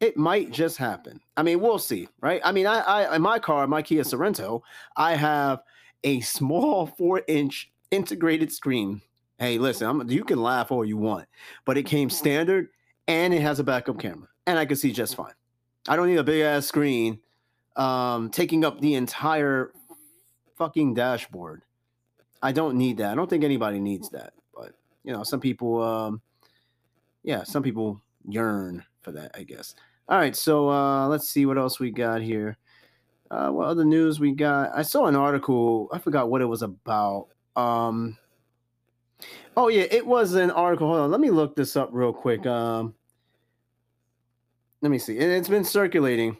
It 0.00 0.16
might 0.16 0.50
just 0.50 0.76
happen. 0.78 1.20
I 1.36 1.42
mean, 1.42 1.60
we'll 1.60 1.78
see, 1.78 2.08
right? 2.20 2.40
I 2.42 2.52
mean, 2.52 2.66
I, 2.66 2.80
I 2.80 3.16
in 3.16 3.22
my 3.22 3.38
car, 3.38 3.66
my 3.66 3.82
Kia 3.82 4.02
Sorento, 4.02 4.62
I 4.96 5.14
have 5.14 5.62
a 6.02 6.20
small 6.20 6.86
four 6.98 7.22
inch 7.28 7.70
integrated 7.90 8.50
screen. 8.50 9.02
Hey, 9.38 9.58
listen, 9.58 9.88
I'm, 9.88 10.10
you 10.10 10.24
can 10.24 10.42
laugh 10.42 10.72
all 10.72 10.84
you 10.84 10.96
want, 10.96 11.26
but 11.64 11.78
it 11.78 11.84
came 11.84 12.10
standard 12.10 12.68
and 13.06 13.32
it 13.32 13.40
has 13.40 13.58
a 13.60 13.64
backup 13.64 13.98
camera, 13.98 14.28
and 14.46 14.58
I 14.58 14.66
can 14.66 14.76
see 14.76 14.92
just 14.92 15.14
fine. 15.14 15.32
I 15.88 15.96
don't 15.96 16.08
need 16.08 16.18
a 16.18 16.24
big 16.24 16.42
ass 16.42 16.66
screen 16.66 17.20
um, 17.80 18.28
taking 18.28 18.62
up 18.62 18.78
the 18.80 18.94
entire 18.94 19.72
fucking 20.56 20.92
dashboard. 20.92 21.62
I 22.42 22.52
don't 22.52 22.76
need 22.76 22.98
that. 22.98 23.10
I 23.10 23.14
don't 23.14 23.28
think 23.28 23.42
anybody 23.42 23.80
needs 23.80 24.10
that. 24.10 24.34
But 24.54 24.74
you 25.02 25.12
know, 25.12 25.22
some 25.22 25.40
people, 25.40 25.82
um, 25.82 26.20
yeah, 27.22 27.42
some 27.42 27.62
people 27.62 28.00
yearn 28.28 28.84
for 29.00 29.12
that. 29.12 29.30
I 29.34 29.44
guess. 29.44 29.74
All 30.08 30.18
right, 30.18 30.36
so 30.36 30.68
uh, 30.68 31.08
let's 31.08 31.28
see 31.28 31.46
what 31.46 31.56
else 31.56 31.80
we 31.80 31.90
got 31.90 32.20
here. 32.20 32.58
Uh, 33.30 33.48
what 33.48 33.68
other 33.68 33.84
news 33.84 34.20
we 34.20 34.32
got? 34.32 34.70
I 34.74 34.82
saw 34.82 35.06
an 35.06 35.16
article. 35.16 35.88
I 35.92 35.98
forgot 35.98 36.28
what 36.28 36.42
it 36.42 36.46
was 36.46 36.62
about. 36.62 37.28
Um, 37.56 38.18
oh 39.56 39.68
yeah, 39.68 39.84
it 39.90 40.06
was 40.06 40.34
an 40.34 40.50
article. 40.50 40.88
Hold 40.88 41.00
on, 41.00 41.10
let 41.10 41.20
me 41.20 41.30
look 41.30 41.56
this 41.56 41.76
up 41.76 41.88
real 41.92 42.12
quick. 42.12 42.44
Um, 42.44 42.94
let 44.82 44.90
me 44.90 44.98
see. 44.98 45.16
It's 45.16 45.48
been 45.48 45.64
circulating. 45.64 46.36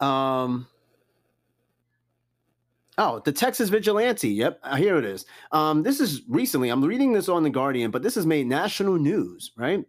Um, 0.00 0.66
Oh, 3.00 3.22
the 3.24 3.30
Texas 3.30 3.68
Vigilante. 3.68 4.28
Yep, 4.28 4.58
uh, 4.64 4.74
here 4.74 4.98
it 4.98 5.04
is. 5.04 5.24
Um, 5.52 5.84
this 5.84 6.00
is 6.00 6.22
recently. 6.28 6.68
I'm 6.68 6.84
reading 6.84 7.12
this 7.12 7.28
on 7.28 7.44
the 7.44 7.50
Guardian, 7.50 7.92
but 7.92 8.02
this 8.02 8.16
has 8.16 8.26
made 8.26 8.48
national 8.48 8.98
news, 8.98 9.52
right? 9.56 9.84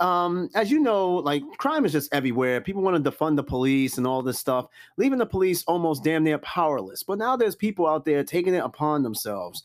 Um, 0.00 0.48
as 0.54 0.70
you 0.70 0.78
know, 0.80 1.16
like 1.16 1.42
crime 1.58 1.84
is 1.84 1.92
just 1.92 2.12
everywhere. 2.14 2.62
People 2.62 2.80
want 2.80 3.02
to 3.02 3.10
defund 3.10 3.36
the 3.36 3.44
police 3.44 3.98
and 3.98 4.06
all 4.06 4.22
this 4.22 4.38
stuff, 4.38 4.68
leaving 4.96 5.18
the 5.18 5.26
police 5.26 5.64
almost 5.64 6.02
damn 6.02 6.24
near 6.24 6.38
powerless. 6.38 7.02
But 7.02 7.18
now 7.18 7.36
there's 7.36 7.54
people 7.54 7.86
out 7.86 8.06
there 8.06 8.24
taking 8.24 8.54
it 8.54 8.64
upon 8.64 9.02
themselves 9.02 9.64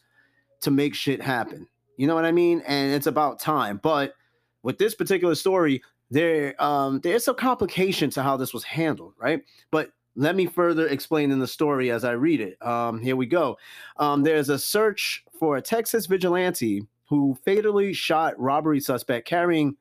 to 0.60 0.70
make 0.70 0.94
shit 0.94 1.22
happen. 1.22 1.68
You 1.96 2.08
know 2.08 2.16
what 2.16 2.26
I 2.26 2.32
mean? 2.34 2.62
And 2.68 2.94
it's 2.94 3.08
about 3.08 3.40
time. 3.40 3.80
But 3.82 4.16
with 4.64 4.78
this 4.78 4.96
particular 4.96 5.36
story, 5.36 5.82
there 6.12 6.62
um, 6.62 7.00
there's 7.00 7.26
some 7.26 7.36
complication 7.36 8.10
to 8.12 8.22
how 8.22 8.38
this 8.38 8.54
was 8.54 8.64
handled, 8.64 9.14
right? 9.18 9.42
But 9.72 9.92
let 10.16 10.36
me 10.36 10.46
further 10.46 10.88
explain 10.88 11.32
in 11.32 11.40
the 11.40 11.48
story 11.48 11.90
as 11.90 12.04
I 12.04 12.12
read 12.12 12.42
it. 12.42 12.62
Um, 12.66 13.00
here 13.00 13.16
we 13.16 13.26
go. 13.26 13.58
Um, 13.98 14.24
there's 14.24 14.50
a 14.50 14.60
search 14.60 15.24
for 15.40 15.58
a 15.58 15.62
Texas 15.62 16.06
vigilante 16.06 16.86
who 17.08 17.38
fatally 17.46 17.94
shot 17.94 18.38
robbery 18.40 18.82
suspect 18.82 19.28
carrying 19.28 19.76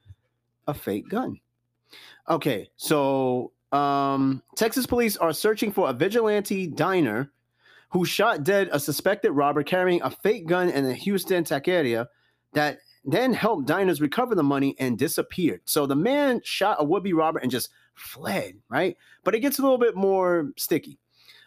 a 0.69 0.75
fake 0.75 1.09
gun. 1.09 1.41
Okay, 2.29 2.71
so 2.77 3.53
um, 3.73 4.43
Texas 4.55 4.87
police 4.87 5.17
are 5.17 5.33
searching 5.33 5.73
for 5.73 5.91
a 5.91 5.93
vigilante 5.93 6.69
diner 6.69 7.33
who 7.91 8.05
shot 8.05 8.45
dead 8.45 8.69
a 8.71 8.79
suspected 8.79 9.33
robber 9.33 9.65
carrying 9.65 10.01
a 10.03 10.11
fake 10.11 10.47
gun 10.47 10.69
in 10.69 10.85
a 10.85 10.95
Houston 10.95 11.43
taqueria 11.43 12.07
that 12.53 12.79
then 13.05 13.33
helped 13.33 13.67
diners 13.67 14.01
recover 14.01 14.35
the 14.35 14.43
money 14.43 14.77
and 14.79 14.99
disappeared. 14.99 15.63
So 15.65 15.87
the 15.87 15.97
man 15.97 16.41
shot 16.45 16.77
a 16.81 16.85
would-be 16.85 17.13
robber 17.13 17.39
and 17.39 17.51
just 17.51 17.71
fled, 17.95 18.55
right? 18.69 18.97
But 19.25 19.35
it 19.35 19.41
gets 19.41 19.59
a 19.59 19.63
little 19.63 19.79
bit 19.79 19.97
more 19.97 20.51
sticky. 20.57 20.99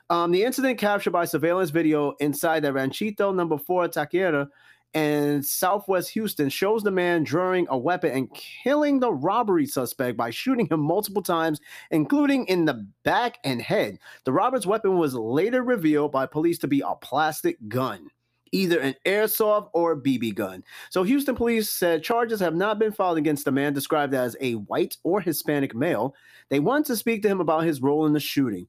Um, 0.10 0.32
the 0.32 0.44
incident 0.44 0.80
captured 0.80 1.12
by 1.12 1.26
surveillance 1.26 1.70
video 1.70 2.12
inside 2.20 2.64
the 2.64 2.74
Ranchito 2.74 3.32
number 3.32 3.58
four 3.58 3.88
taqueria 3.88 4.48
and 4.94 5.44
Southwest 5.44 6.10
Houston 6.12 6.50
shows 6.50 6.84
the 6.84 6.92
man 6.92 7.24
drawing 7.24 7.66
a 7.70 7.78
weapon 7.78 8.12
and 8.12 8.34
killing 8.34 9.00
the 9.00 9.12
robbery 9.12 9.66
suspect 9.66 10.18
by 10.18 10.30
shooting 10.30 10.68
him 10.68 10.82
multiple 10.82 11.24
times, 11.24 11.60
including 11.90 12.46
in 12.46 12.66
the 12.66 12.86
back 13.04 13.40
and 13.44 13.62
head. 13.62 13.98
The 14.26 14.34
robber's 14.34 14.68
weapon 14.68 14.98
was 14.98 15.16
later 15.16 15.64
revealed 15.64 16.12
by 16.12 16.28
police 16.28 16.60
to 16.60 16.68
be 16.68 16.82
a 16.82 16.96
plastic 16.96 17.58
gun. 17.68 18.10
Either 18.54 18.80
an 18.80 18.96
airsoft 19.06 19.70
or 19.74 19.92
a 19.92 19.98
BB 19.98 20.36
gun. 20.36 20.64
So, 20.90 21.04
Houston 21.04 21.36
police 21.36 21.70
said 21.70 22.04
charges 22.04 22.40
have 22.40 22.56
not 22.56 22.80
been 22.80 22.94
filed 22.94 23.18
against 23.18 23.46
the 23.46 23.52
man 23.52 23.74
described 23.74 24.14
as 24.14 24.38
a 24.40 24.54
white 24.54 24.98
or 25.04 25.20
Hispanic 25.20 25.76
male. 25.76 26.16
They 26.50 26.60
want 26.60 26.86
to 26.86 26.96
speak 26.96 27.24
to 27.24 27.30
him 27.30 27.42
about 27.42 27.66
his 27.66 27.82
role 27.82 28.06
in 28.06 28.14
the 28.14 28.20
shooting. 28.20 28.68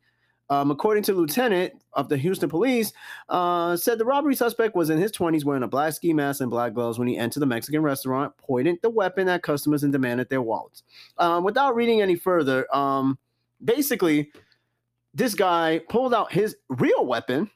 Um, 0.50 0.70
according 0.70 1.04
to 1.04 1.14
lieutenant 1.14 1.72
of 1.94 2.08
the 2.08 2.18
Houston 2.18 2.50
police, 2.50 2.92
uh, 3.30 3.76
said 3.76 3.98
the 3.98 4.04
robbery 4.04 4.34
suspect 4.34 4.76
was 4.76 4.90
in 4.90 4.98
his 4.98 5.10
20s 5.10 5.44
wearing 5.44 5.62
a 5.62 5.68
black 5.68 5.94
ski 5.94 6.12
mask 6.12 6.42
and 6.42 6.50
black 6.50 6.74
gloves 6.74 6.98
when 6.98 7.08
he 7.08 7.16
entered 7.16 7.40
the 7.40 7.46
Mexican 7.46 7.82
restaurant, 7.82 8.36
pointed 8.36 8.76
the 8.82 8.90
weapon 8.90 9.26
at 9.28 9.42
customers 9.42 9.84
and 9.84 9.92
demanded 9.92 10.28
their 10.28 10.42
wallets. 10.42 10.82
Um, 11.16 11.44
without 11.44 11.74
reading 11.74 12.02
any 12.02 12.16
further, 12.16 12.66
um, 12.76 13.18
basically, 13.64 14.32
this 15.14 15.34
guy 15.34 15.80
pulled 15.88 16.12
out 16.12 16.30
his 16.32 16.56
real 16.68 17.06
weapon 17.06 17.50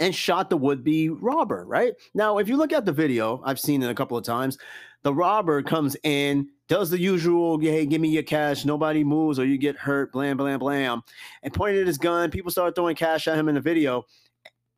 and 0.00 0.14
shot 0.14 0.50
the 0.50 0.56
would-be 0.56 1.10
robber. 1.10 1.64
Right 1.66 1.92
now, 2.14 2.38
if 2.38 2.48
you 2.48 2.56
look 2.56 2.72
at 2.72 2.86
the 2.86 2.92
video, 2.92 3.40
I've 3.44 3.60
seen 3.60 3.82
it 3.82 3.90
a 3.90 3.94
couple 3.94 4.16
of 4.16 4.24
times. 4.24 4.58
The 5.02 5.14
robber 5.14 5.62
comes 5.62 5.96
in, 6.02 6.48
does 6.68 6.90
the 6.90 6.98
usual, 6.98 7.60
hey, 7.60 7.86
give 7.86 8.00
me 8.00 8.08
your 8.08 8.22
cash, 8.22 8.64
nobody 8.64 9.04
moves 9.04 9.38
or 9.38 9.44
you 9.44 9.58
get 9.58 9.76
hurt, 9.76 10.12
blam, 10.12 10.36
blam, 10.36 10.58
blam, 10.58 11.02
and 11.42 11.54
pointed 11.54 11.86
his 11.86 11.98
gun. 11.98 12.30
People 12.30 12.50
started 12.50 12.74
throwing 12.74 12.96
cash 12.96 13.28
at 13.28 13.38
him 13.38 13.48
in 13.48 13.54
the 13.54 13.60
video. 13.60 14.04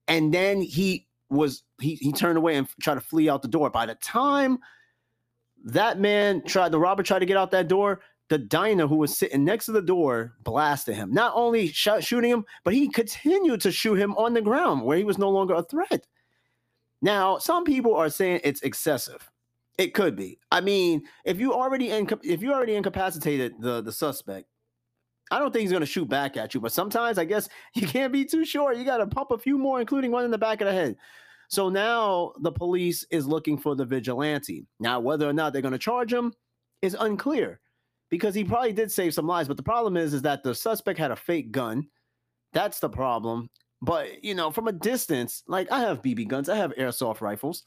And 0.09 0.35
then 0.35 0.61
he 0.61 1.07
was 1.31 1.63
he 1.81 1.95
he 1.95 2.13
turned 2.13 2.37
away 2.37 2.57
and 2.57 2.69
tried 2.81 2.97
to 2.97 3.01
flee 3.01 3.29
out 3.29 3.43
the 3.43 3.49
door. 3.49 3.71
By 3.71 3.87
the 3.87 3.95
time 3.95 4.59
that 5.65 5.99
man 5.99 6.43
tried, 6.45 6.71
the 6.71 6.79
robber 6.79 7.03
tried 7.03 7.21
to 7.21 7.27
get 7.27 7.37
out 7.37 7.53
that 7.53 7.69
door, 7.69 8.01
the 8.29 8.39
diner 8.39 8.87
who 8.87 8.97
was 8.97 9.17
sitting 9.17 9.45
next 9.45 9.67
to 9.67 9.73
the 9.73 9.83
door 9.83 10.35
blasted 10.43 10.95
him. 10.95 11.13
Not 11.13 11.33
only 11.35 11.69
shot, 11.69 12.03
shooting 12.03 12.31
him, 12.31 12.45
but 12.65 12.75
he 12.75 12.89
continued 12.89 13.61
to 13.63 13.73
shoot 13.73 13.97
him 13.97 14.17
on 14.17 14.35
the 14.35 14.41
ground 14.41 14.83
where 14.83 14.97
he 14.97 15.05
was 15.05 15.19
no 15.19 15.31
longer 15.31 15.55
a 15.55 15.63
threat. 15.63 16.07
Now, 17.03 17.39
some 17.39 17.65
people 17.65 17.95
are 17.95 18.09
saying 18.09 18.41
it's 18.45 18.63
excessive. 18.63 19.29
It 19.77 19.95
could 19.95 20.17
be. 20.17 20.39
I 20.51 20.61
mean, 20.61 21.03
if 21.25 21.41
you 21.41 21.53
already 21.53 21.91
inca- 21.91 22.21
if 22.23 22.43
you 22.43 22.53
already 22.53 22.77
incapacitated 22.77 23.55
the 23.61 23.83
the 23.83 23.93
suspect, 23.93 24.47
I 25.31 25.39
don't 25.39 25.51
think 25.53 25.63
he's 25.63 25.71
going 25.71 25.81
to 25.81 25.87
shoot 25.87 26.09
back 26.09 26.37
at 26.37 26.55
you. 26.55 26.61
But 26.61 26.73
sometimes 26.73 27.19
I 27.19 27.25
guess 27.25 27.49
you 27.75 27.87
can't 27.87 28.13
be 28.13 28.25
too 28.25 28.45
sure. 28.45 28.73
You 28.73 28.85
got 28.85 28.99
to 28.99 29.07
pump 29.07 29.31
a 29.31 29.39
few 29.39 29.59
more, 29.59 29.81
including 29.81 30.13
one 30.13 30.25
in 30.25 30.31
the 30.31 30.39
back 30.39 30.61
of 30.61 30.67
the 30.67 30.73
head. 30.73 30.97
So 31.49 31.69
now 31.69 32.33
the 32.41 32.53
police 32.53 33.05
is 33.11 33.27
looking 33.27 33.59
for 33.59 33.75
the 33.75 33.85
vigilante. 33.85 34.67
Now, 34.81 35.01
whether 35.01 35.29
or 35.29 35.35
not 35.35 35.53
they're 35.53 35.61
going 35.61 35.73
to 35.73 35.79
charge 35.79 36.13
him 36.13 36.33
is 36.81 36.97
unclear 36.99 37.61
because 38.13 38.35
he 38.35 38.45
probably 38.45 38.75
did 38.75 38.93
save 38.93 39.15
some 39.15 39.27
lives. 39.27 39.49
But 39.49 39.57
the 39.57 39.63
problem 39.63 39.97
is, 39.97 40.13
is 40.13 40.21
that 40.21 40.43
the 40.43 40.55
suspect 40.55 40.99
had 40.99 41.11
a 41.11 41.17
fake 41.17 41.51
gun. 41.51 41.89
That's 42.53 42.79
the 42.79 42.91
problem. 42.91 43.49
But 43.81 44.23
you 44.23 44.35
know, 44.35 44.51
from 44.51 44.69
a 44.69 44.73
distance, 44.73 45.43
like 45.49 45.73
I 45.73 45.81
have 45.81 46.03
BB 46.03 46.29
guns, 46.29 46.51
I 46.51 46.57
have 46.57 46.75
airsoft 46.75 47.23
rifles. 47.23 47.65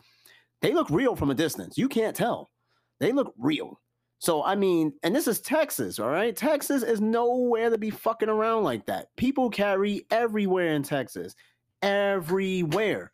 They 0.61 0.71
look 0.71 0.87
real 0.91 1.15
from 1.15 1.31
a 1.31 1.35
distance. 1.35 1.79
You 1.79 1.89
can't 1.89 2.15
tell. 2.15 2.51
They 2.99 3.11
look 3.11 3.33
real. 3.39 3.81
So 4.19 4.43
I 4.43 4.53
mean, 4.53 4.93
and 5.01 5.15
this 5.15 5.27
is 5.27 5.41
Texas, 5.41 5.97
all 5.97 6.11
right? 6.11 6.35
Texas 6.35 6.83
is 6.83 7.01
nowhere 7.01 7.71
to 7.71 7.79
be 7.79 7.89
fucking 7.89 8.29
around 8.29 8.63
like 8.63 8.85
that. 8.85 9.07
People 9.17 9.49
carry 9.49 10.05
everywhere 10.11 10.75
in 10.75 10.83
Texas. 10.83 11.35
Everywhere. 11.81 13.11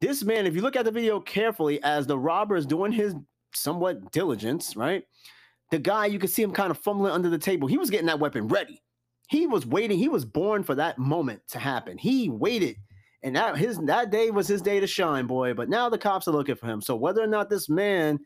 This 0.00 0.24
man, 0.24 0.46
if 0.46 0.56
you 0.56 0.62
look 0.62 0.74
at 0.74 0.86
the 0.86 0.90
video 0.90 1.20
carefully, 1.20 1.80
as 1.84 2.08
the 2.08 2.18
robber 2.18 2.56
is 2.56 2.66
doing 2.66 2.90
his 2.90 3.14
somewhat 3.54 4.10
diligence, 4.10 4.74
right? 4.74 5.04
The 5.72 5.80
guy, 5.80 6.06
you 6.06 6.20
can 6.20 6.28
see 6.28 6.42
him 6.42 6.52
kind 6.52 6.70
of 6.70 6.78
fumbling 6.78 7.12
under 7.12 7.28
the 7.28 7.38
table. 7.38 7.66
He 7.66 7.78
was 7.78 7.90
getting 7.90 8.06
that 8.06 8.20
weapon 8.20 8.46
ready. 8.46 8.80
He 9.28 9.48
was 9.48 9.66
waiting. 9.66 9.98
He 9.98 10.08
was 10.08 10.24
born 10.24 10.62
for 10.62 10.76
that 10.76 10.98
moment 10.98 11.42
to 11.48 11.58
happen. 11.58 11.98
He 11.98 12.28
waited 12.28 12.76
and 13.22 13.36
that 13.36 13.56
his 13.56 13.78
that 13.78 14.10
day 14.10 14.30
was 14.30 14.48
his 14.48 14.62
day 14.62 14.80
to 14.80 14.86
shine, 14.86 15.26
boy. 15.26 15.54
But 15.54 15.68
now 15.68 15.88
the 15.88 15.98
cops 15.98 16.26
are 16.26 16.32
looking 16.32 16.56
for 16.56 16.66
him. 16.66 16.80
So 16.80 16.96
whether 16.96 17.22
or 17.22 17.26
not 17.26 17.48
this 17.48 17.68
man 17.68 18.18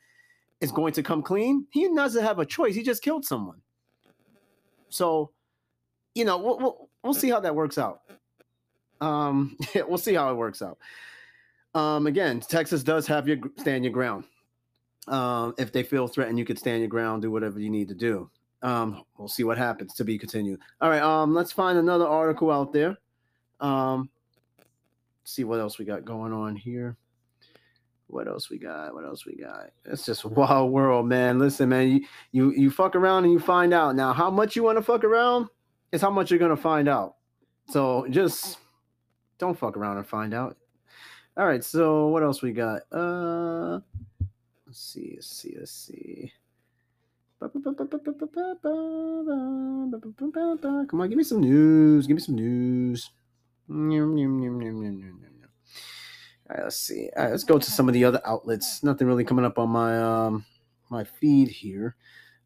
is 0.61 0.73
going 0.73 0.95
to 0.95 1.03
come 1.03 1.23
clean, 1.23 1.67
he 1.71 1.89
doesn't 1.95 2.23
have 2.23 2.39
a 2.39 2.47
choice. 2.47 2.75
He 2.75 2.83
just 2.83 3.03
killed 3.03 3.25
someone. 3.25 3.61
So, 4.89 5.33
you 6.15 6.25
know, 6.25 6.39
we'll 6.39 6.59
we'll, 6.59 6.89
we'll 7.03 7.15
see 7.15 7.29
how 7.29 7.41
that 7.41 7.55
works 7.55 7.77
out. 7.77 8.01
Um, 9.01 9.57
we'll 9.75 9.99
see 9.99 10.15
how 10.15 10.31
it 10.31 10.37
works 10.37 10.63
out. 10.63 10.79
Um, 11.75 12.07
again, 12.07 12.41
Texas 12.41 12.83
does 12.83 13.07
have 13.07 13.29
your 13.29 13.39
stand 13.59 13.85
your 13.85 13.93
ground. 13.93 14.25
Um, 15.09 15.55
if 15.59 15.73
they 15.73 15.83
feel 15.83 16.09
threatened, 16.09 16.39
you 16.39 16.45
could 16.45 16.59
stand 16.59 16.81
your 16.81 16.89
ground, 16.89 17.23
do 17.23 17.31
whatever 17.31 17.61
you 17.61 17.71
need 17.71 17.89
to 17.89 17.95
do. 17.95 18.31
Um, 18.63 19.05
we'll 19.17 19.29
see 19.29 19.45
what 19.45 19.59
happens 19.59 19.95
to 19.95 20.05
be 20.05 20.19
continued. 20.19 20.61
All 20.81 20.91
right, 20.91 21.03
um, 21.03 21.35
let's 21.35 21.53
find 21.53 21.79
another 21.79 22.07
article 22.07 22.51
out 22.51 22.73
there. 22.73 22.97
Um, 23.61 24.09
see 25.25 25.45
what 25.45 25.61
else 25.61 25.79
we 25.79 25.85
got 25.85 26.05
going 26.05 26.33
on 26.33 26.57
here. 26.57 26.97
What 28.09 28.29
else 28.29 28.51
we 28.51 28.59
got? 28.59 28.95
What 28.95 29.05
else 29.05 29.27
we 29.27 29.37
got? 29.37 29.71
It's 29.85 30.07
just 30.07 30.25
wild 30.25 30.73
world, 30.73 31.07
man. 31.07 31.39
Listen, 31.39 31.69
man, 31.69 31.89
you 31.89 32.01
you 32.33 32.53
you 32.53 32.71
fuck 32.71 32.97
around 32.97 33.25
and 33.25 33.33
you 33.33 33.41
find 33.41 33.73
out. 33.75 33.97
Now, 33.97 34.13
how 34.13 34.31
much 34.31 34.57
you 34.57 34.63
want 34.63 34.79
to 34.79 34.83
fuck 34.83 35.05
around 35.05 35.49
is 35.93 36.01
how 36.01 36.11
much 36.11 36.31
you're 36.31 36.41
gonna 36.41 36.57
find 36.57 36.89
out. 36.89 37.17
So 37.69 38.07
just 38.11 38.59
don't 39.39 39.59
fuck 39.59 39.77
around 39.77 39.99
and 39.99 40.07
find 40.07 40.35
out. 40.35 40.57
All 41.37 41.47
right, 41.47 41.63
so 41.63 42.09
what 42.09 42.23
else 42.23 42.43
we 42.43 42.53
got? 42.53 42.83
Uh 42.93 43.81
let's 44.77 44.93
see, 44.93 45.13
let's 45.15 45.29
see, 45.29 45.57
let's 45.59 45.73
see. 45.73 46.31
Come 47.41 47.51
on, 51.01 51.09
give 51.09 51.17
me 51.17 51.25
some 51.25 51.41
news. 51.41 52.07
Give 52.07 52.15
me 52.15 52.21
some 52.21 52.35
news. 52.35 53.11
All 56.51 56.57
right, 56.57 56.65
let's 56.65 56.77
see. 56.77 57.09
All 57.17 57.23
right, 57.23 57.31
let's 57.31 57.45
go 57.45 57.59
to 57.59 57.71
some 57.71 57.89
of 57.89 57.95
the 57.95 58.05
other 58.05 58.21
outlets. 58.27 58.83
Nothing 58.83 59.07
really 59.07 59.25
coming 59.25 59.47
up 59.47 59.59
on 59.59 59.71
my 59.71 59.99
um 59.99 60.45
my 60.91 61.05
feed 61.05 61.49
here. 61.49 61.97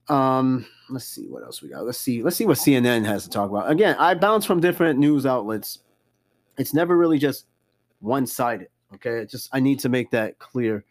Um, 0.09 0.67
let's 0.89 1.07
see 1.07 1.27
what 1.27 1.43
else 1.43 1.61
we 1.63 1.71
got. 1.71 1.85
Let's 1.85 1.99
see. 1.99 2.23
Let's 2.23 2.37
see 2.37 2.47
what 2.47 2.59
CNN 2.59 3.05
has 3.07 3.25
to 3.25 3.31
talk 3.31 3.51
about. 3.51 3.69
Again, 3.69 3.97
I 3.99 4.15
bounce 4.15 4.45
from 4.45 4.61
different 4.61 5.01
news 5.01 5.27
outlets. 5.27 5.81
It's 6.59 6.75
never 6.75 6.97
really 6.97 7.19
just 7.19 7.47
one 7.99 8.25
sided. 8.27 8.69
Okay, 8.95 9.27
just 9.27 9.49
I 9.53 9.59
need 9.59 9.81
to 9.81 9.89
make 9.89 10.13
that 10.13 10.39
clear. 10.39 10.85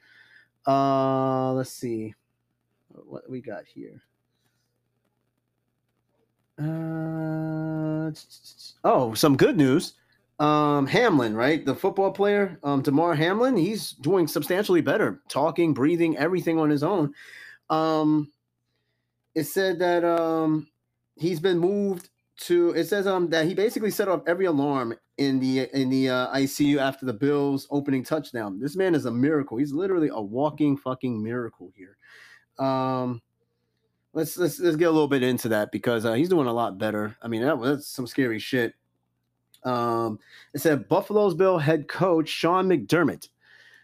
Uh, 0.68 1.54
let's 1.54 1.72
see 1.72 2.14
what 2.90 3.30
we 3.30 3.42
got 3.42 3.64
here. 3.66 4.02
Uh, 6.60 8.12
oh, 8.84 9.14
some 9.14 9.38
good 9.38 9.56
news 9.56 9.94
um, 10.40 10.88
Hamlin, 10.88 11.36
right? 11.36 11.66
The 11.66 11.76
football 11.76 12.12
player, 12.12 12.58
um, 12.64 12.82
Damar 12.82 13.14
Hamlin, 13.14 13.58
he's 13.58 13.92
doing 13.92 14.28
substantially 14.28 14.82
better, 14.82 15.22
talking, 15.28 15.74
breathing, 15.74 16.18
everything 16.18 16.58
on 16.58 16.70
his 16.70 16.82
own. 16.82 17.14
Um, 17.70 18.32
it 19.36 19.44
said 19.44 19.80
that 19.80 20.04
um, 20.04 20.68
he's 21.16 21.40
been 21.40 21.60
moved 21.60 22.10
to. 22.42 22.72
It 22.72 22.86
says 22.86 23.08
um 23.08 23.30
that 23.30 23.46
he 23.46 23.54
basically 23.54 23.92
set 23.92 24.08
off 24.08 24.22
every 24.28 24.46
alarm 24.46 24.96
in 25.18 25.40
the 25.40 25.70
in 25.74 25.90
the 25.90 26.10
uh, 26.10 26.36
ICU 26.36 26.78
after 26.78 27.06
the 27.06 27.14
Bills' 27.14 27.68
opening 27.72 28.04
touchdown. 28.04 28.60
This 28.60 28.76
man 28.76 28.96
is 28.96 29.06
a 29.06 29.12
miracle. 29.12 29.58
He's 29.58 29.74
literally 29.74 30.10
a 30.10 30.22
walking 30.22 30.78
fucking 30.78 31.22
miracle 31.22 31.72
here. 31.76 31.98
Um, 32.58 33.22
let's 34.14 34.38
let's 34.38 34.60
let's 34.60 34.76
get 34.76 34.88
a 34.88 34.92
little 34.92 35.08
bit 35.08 35.24
into 35.24 35.50
that 35.50 35.72
because 35.72 36.06
uh, 36.06 36.14
he's 36.14 36.30
doing 36.30 36.48
a 36.48 36.54
lot 36.54 36.78
better. 36.78 37.16
I 37.22 37.28
mean, 37.28 37.42
that, 37.42 37.62
that's 37.62 37.88
some 37.88 38.08
scary 38.08 38.40
shit. 38.40 38.74
Um, 39.64 40.20
it 40.54 40.60
said 40.62 40.88
Buffalo's 40.88 41.36
Bill 41.36 41.58
head 41.58 41.88
coach 41.88 42.30
Sean 42.30 42.68
McDermott 42.68 43.28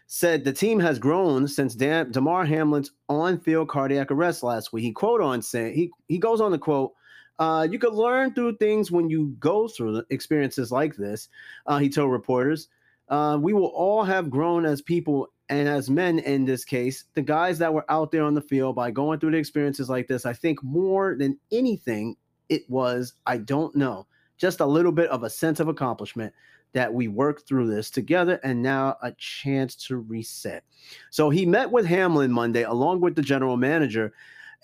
said 0.06 0.44
the 0.44 0.52
team 0.52 0.78
has 0.80 0.98
grown 0.98 1.48
since 1.48 1.74
Dan, 1.74 2.12
Damar 2.12 2.46
Hamlin's 2.46 2.92
on-field 3.08 3.68
cardiac 3.68 4.10
arrest 4.10 4.42
last 4.42 4.72
week. 4.72 4.84
He 4.84 4.92
quote 4.92 5.20
on 5.20 5.42
saying 5.42 5.74
he 5.74 5.90
he 6.08 6.18
goes 6.18 6.40
on 6.40 6.52
to 6.52 6.58
quote. 6.58 6.92
Uh, 7.38 7.66
you 7.70 7.78
can 7.78 7.90
learn 7.90 8.32
through 8.32 8.56
things 8.56 8.90
when 8.90 9.10
you 9.10 9.34
go 9.38 9.68
through 9.68 10.02
experiences 10.10 10.72
like 10.72 10.96
this, 10.96 11.28
uh, 11.66 11.78
he 11.78 11.88
told 11.88 12.10
reporters. 12.10 12.68
Uh, 13.08 13.38
we 13.40 13.52
will 13.52 13.66
all 13.66 14.02
have 14.02 14.30
grown 14.30 14.64
as 14.64 14.82
people 14.82 15.28
and 15.48 15.68
as 15.68 15.88
men 15.88 16.18
in 16.18 16.44
this 16.44 16.64
case, 16.64 17.04
the 17.14 17.22
guys 17.22 17.58
that 17.58 17.72
were 17.72 17.84
out 17.88 18.10
there 18.10 18.24
on 18.24 18.34
the 18.34 18.40
field 18.40 18.74
by 18.74 18.90
going 18.90 19.20
through 19.20 19.30
the 19.30 19.36
experiences 19.36 19.88
like 19.88 20.08
this, 20.08 20.26
I 20.26 20.32
think 20.32 20.62
more 20.62 21.14
than 21.16 21.38
anything, 21.52 22.16
it 22.48 22.68
was, 22.68 23.14
I 23.26 23.38
don't 23.38 23.74
know, 23.76 24.06
just 24.38 24.60
a 24.60 24.66
little 24.66 24.92
bit 24.92 25.08
of 25.10 25.22
a 25.22 25.30
sense 25.30 25.60
of 25.60 25.68
accomplishment 25.68 26.32
that 26.72 26.92
we 26.92 27.08
worked 27.08 27.46
through 27.46 27.68
this 27.68 27.90
together 27.90 28.40
and 28.42 28.60
now 28.60 28.96
a 29.02 29.12
chance 29.12 29.76
to 29.76 29.98
reset. 29.98 30.64
So 31.10 31.30
he 31.30 31.46
met 31.46 31.70
with 31.70 31.86
Hamlin 31.86 32.32
Monday 32.32 32.64
along 32.64 33.00
with 33.00 33.14
the 33.14 33.22
general 33.22 33.56
manager 33.56 34.12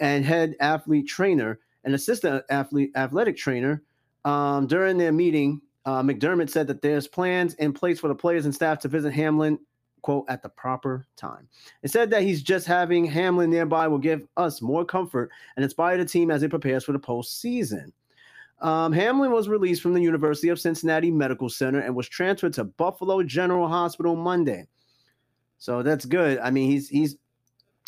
and 0.00 0.24
head 0.24 0.56
athlete 0.58 1.06
trainer 1.06 1.60
and 1.84 1.94
assistant 1.94 2.44
athlete 2.50 2.92
athletic 2.96 3.36
trainer. 3.36 3.82
Um, 4.24 4.66
during 4.66 4.98
their 4.98 5.12
meeting, 5.12 5.60
uh, 5.84 6.02
McDermott 6.02 6.50
said 6.50 6.66
that 6.68 6.82
there's 6.82 7.08
plans 7.08 7.54
in 7.54 7.72
place 7.72 7.98
for 7.98 8.08
the 8.08 8.14
players 8.14 8.44
and 8.44 8.54
staff 8.54 8.78
to 8.80 8.88
visit 8.88 9.12
Hamlin 9.12 9.58
quote, 10.02 10.26
at 10.28 10.42
the 10.42 10.48
proper 10.48 11.06
time. 11.16 11.48
It 11.82 11.90
said 11.90 12.10
that 12.10 12.22
he's 12.22 12.42
just 12.42 12.66
having 12.66 13.04
Hamlin 13.04 13.50
nearby 13.50 13.88
will 13.88 13.98
give 13.98 14.26
us 14.36 14.60
more 14.60 14.84
comfort 14.84 15.30
and 15.56 15.64
inspire 15.64 15.96
the 15.96 16.04
team 16.04 16.30
as 16.30 16.42
it 16.42 16.50
prepares 16.50 16.84
for 16.84 16.92
the 16.92 16.98
postseason. 16.98 17.92
Um, 18.60 18.92
Hamlin 18.92 19.32
was 19.32 19.48
released 19.48 19.82
from 19.82 19.94
the 19.94 20.02
University 20.02 20.48
of 20.48 20.60
Cincinnati 20.60 21.10
Medical 21.10 21.48
Center 21.48 21.80
and 21.80 21.96
was 21.96 22.08
transferred 22.08 22.52
to 22.54 22.64
Buffalo 22.64 23.22
General 23.22 23.66
Hospital 23.66 24.14
Monday. 24.14 24.66
So 25.58 25.82
that's 25.82 26.04
good. 26.04 26.38
I 26.38 26.50
mean, 26.50 26.70
he's 26.70 26.88
he's 26.88 27.16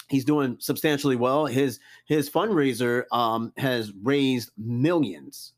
he's 0.08 0.25
doing 0.25 0.56
substantially 0.61 1.16
well. 1.16 1.46
His 1.46 1.80
his 2.06 2.28
fundraiser 2.30 3.04
um, 3.12 3.52
has 3.56 3.92
raised 4.02 4.50
millions, 4.56 5.52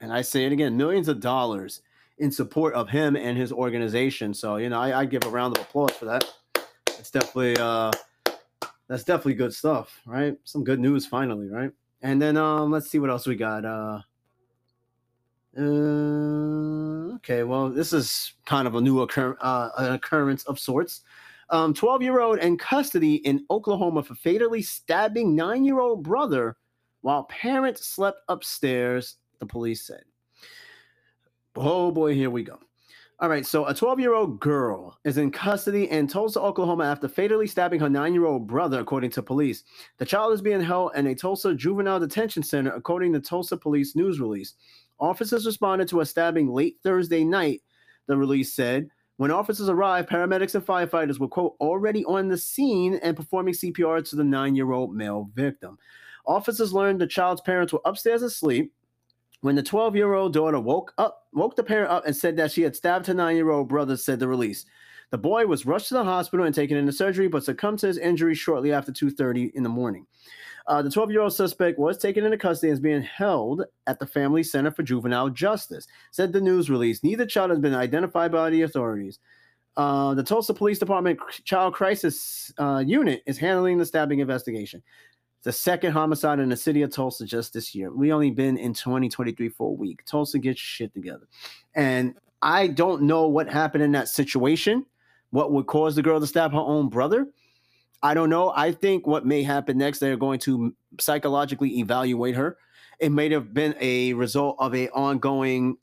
and 0.00 0.12
I 0.12 0.22
say 0.22 0.44
it 0.44 0.52
again, 0.52 0.76
millions 0.76 1.08
of 1.08 1.20
dollars 1.20 1.82
in 2.18 2.30
support 2.30 2.74
of 2.74 2.88
him 2.88 3.16
and 3.16 3.36
his 3.36 3.52
organization. 3.52 4.34
So, 4.34 4.56
you 4.56 4.68
know, 4.68 4.78
I, 4.80 5.00
I 5.00 5.04
give 5.04 5.24
a 5.24 5.28
round 5.28 5.56
of 5.56 5.64
applause 5.64 5.92
for 5.92 6.04
that. 6.04 6.24
It's 6.98 7.10
definitely 7.10 7.56
uh 7.58 7.90
that's 8.88 9.04
definitely 9.04 9.34
good 9.34 9.54
stuff, 9.54 10.00
right? 10.06 10.36
Some 10.44 10.64
good 10.64 10.78
news 10.78 11.06
finally, 11.06 11.48
right? 11.48 11.70
And 12.02 12.20
then 12.20 12.36
um 12.36 12.70
let's 12.70 12.90
see 12.90 12.98
what 12.98 13.10
else 13.10 13.26
we 13.26 13.36
got. 13.36 13.64
Uh 13.64 14.00
uh, 15.56 17.14
okay, 17.16 17.42
well, 17.42 17.68
this 17.68 17.92
is 17.92 18.32
kind 18.46 18.66
of 18.66 18.74
a 18.74 18.80
new 18.80 19.02
occur- 19.02 19.36
uh, 19.40 19.68
an 19.76 19.92
occurrence 19.92 20.44
of 20.44 20.58
sorts. 20.58 21.02
Um, 21.52 21.74
12 21.74 22.02
year 22.02 22.20
old 22.20 22.38
in 22.38 22.56
custody 22.56 23.16
in 23.16 23.44
Oklahoma 23.50 24.02
for 24.02 24.14
fatally 24.14 24.62
stabbing 24.62 25.36
nine 25.36 25.64
year 25.64 25.80
old 25.80 26.02
brother 26.02 26.56
while 27.02 27.24
parents 27.24 27.86
slept 27.86 28.20
upstairs, 28.28 29.16
the 29.38 29.46
police 29.46 29.86
said. 29.86 30.02
Oh 31.54 31.90
boy, 31.92 32.14
here 32.14 32.30
we 32.30 32.42
go. 32.42 32.58
All 33.20 33.28
right, 33.28 33.44
so 33.44 33.66
a 33.66 33.74
12 33.74 34.00
year 34.00 34.14
old 34.14 34.40
girl 34.40 34.98
is 35.04 35.18
in 35.18 35.30
custody 35.30 35.90
in 35.90 36.06
Tulsa, 36.08 36.40
Oklahoma 36.40 36.84
after 36.84 37.06
fatally 37.06 37.46
stabbing 37.46 37.80
her 37.80 37.90
nine 37.90 38.14
year 38.14 38.24
old 38.24 38.46
brother, 38.46 38.80
according 38.80 39.10
to 39.10 39.22
police. 39.22 39.62
The 39.98 40.06
child 40.06 40.32
is 40.32 40.40
being 40.40 40.62
held 40.62 40.92
in 40.96 41.06
a 41.06 41.14
Tulsa 41.14 41.54
juvenile 41.54 42.00
detention 42.00 42.42
center, 42.42 42.72
according 42.72 43.12
to 43.12 43.20
Tulsa 43.20 43.58
police 43.58 43.94
news 43.94 44.20
release. 44.20 44.54
Officers 44.98 45.44
responded 45.44 45.86
to 45.88 46.00
a 46.00 46.06
stabbing 46.06 46.48
late 46.48 46.78
Thursday 46.82 47.24
night, 47.24 47.60
the 48.06 48.16
release 48.16 48.54
said. 48.54 48.88
When 49.16 49.30
officers 49.30 49.68
arrived, 49.68 50.08
paramedics 50.08 50.54
and 50.54 50.64
firefighters 50.64 51.18
were, 51.18 51.28
quote, 51.28 51.54
already 51.60 52.04
on 52.06 52.28
the 52.28 52.38
scene 52.38 52.94
and 53.02 53.16
performing 53.16 53.54
CPR 53.54 54.08
to 54.08 54.16
the 54.16 54.24
nine 54.24 54.54
year 54.54 54.72
old 54.72 54.94
male 54.94 55.30
victim. 55.34 55.78
Officers 56.26 56.72
learned 56.72 57.00
the 57.00 57.06
child's 57.06 57.40
parents 57.40 57.72
were 57.72 57.80
upstairs 57.84 58.22
asleep 58.22 58.72
when 59.42 59.56
the 59.56 59.62
12 59.62 59.96
year 59.96 60.14
old 60.14 60.32
daughter 60.32 60.60
woke 60.60 60.94
up, 60.98 61.26
woke 61.32 61.56
the 61.56 61.64
parent 61.64 61.90
up 61.90 62.06
and 62.06 62.16
said 62.16 62.36
that 62.36 62.52
she 62.52 62.62
had 62.62 62.76
stabbed 62.76 63.06
her 63.06 63.14
nine 63.14 63.36
year 63.36 63.50
old 63.50 63.68
brother, 63.68 63.96
said 63.96 64.18
the 64.18 64.28
release. 64.28 64.64
The 65.10 65.18
boy 65.18 65.46
was 65.46 65.66
rushed 65.66 65.88
to 65.88 65.94
the 65.94 66.04
hospital 66.04 66.46
and 66.46 66.54
taken 66.54 66.76
into 66.76 66.92
surgery, 66.92 67.28
but 67.28 67.44
succumbed 67.44 67.80
to 67.80 67.88
his 67.88 67.98
injuries 67.98 68.38
shortly 68.38 68.72
after 68.72 68.92
2:30 68.92 69.52
in 69.54 69.62
the 69.62 69.68
morning. 69.68 70.06
Uh, 70.66 70.82
the 70.82 70.90
12 70.90 71.10
year 71.10 71.20
old 71.20 71.32
suspect 71.32 71.78
was 71.78 71.98
taken 71.98 72.24
into 72.24 72.38
custody 72.38 72.70
and 72.70 72.74
is 72.76 72.80
being 72.80 73.02
held 73.02 73.64
at 73.86 73.98
the 73.98 74.06
Family 74.06 74.42
Center 74.42 74.70
for 74.70 74.82
Juvenile 74.82 75.30
Justice, 75.30 75.86
said 76.10 76.32
the 76.32 76.40
news 76.40 76.70
release. 76.70 77.02
Neither 77.02 77.26
child 77.26 77.50
has 77.50 77.58
been 77.58 77.74
identified 77.74 78.32
by 78.32 78.50
the 78.50 78.62
authorities. 78.62 79.18
Uh, 79.76 80.14
the 80.14 80.22
Tulsa 80.22 80.52
Police 80.52 80.78
Department 80.78 81.18
Child 81.44 81.74
Crisis 81.74 82.52
uh, 82.58 82.82
Unit 82.86 83.22
is 83.26 83.38
handling 83.38 83.78
the 83.78 83.86
stabbing 83.86 84.20
investigation 84.20 84.82
the 85.42 85.52
second 85.52 85.92
homicide 85.92 86.38
in 86.38 86.48
the 86.48 86.56
city 86.56 86.82
of 86.82 86.90
Tulsa 86.90 87.26
just 87.26 87.52
this 87.52 87.74
year. 87.74 87.92
We 87.92 88.12
only 88.12 88.30
been 88.30 88.56
in 88.56 88.74
2023 88.74 89.48
for 89.48 89.70
a 89.70 89.72
week. 89.72 90.04
Tulsa 90.04 90.38
gets 90.38 90.60
shit 90.60 90.94
together. 90.94 91.26
And 91.74 92.14
I 92.42 92.68
don't 92.68 93.02
know 93.02 93.26
what 93.26 93.48
happened 93.48 93.82
in 93.82 93.92
that 93.92 94.08
situation, 94.08 94.86
what 95.30 95.52
would 95.52 95.66
cause 95.66 95.96
the 95.96 96.02
girl 96.02 96.20
to 96.20 96.26
stab 96.26 96.52
her 96.52 96.58
own 96.58 96.88
brother. 96.88 97.26
I 98.02 98.14
don't 98.14 98.30
know. 98.30 98.52
I 98.54 98.72
think 98.72 99.06
what 99.06 99.24
may 99.24 99.42
happen 99.42 99.78
next, 99.78 99.98
they're 99.98 100.16
going 100.16 100.40
to 100.40 100.74
psychologically 101.00 101.78
evaluate 101.78 102.34
her. 102.34 102.56
It 102.98 103.10
may 103.10 103.30
have 103.30 103.54
been 103.54 103.74
a 103.80 104.12
result 104.14 104.56
of 104.58 104.74
a 104.74 104.88
ongoing 104.90 105.76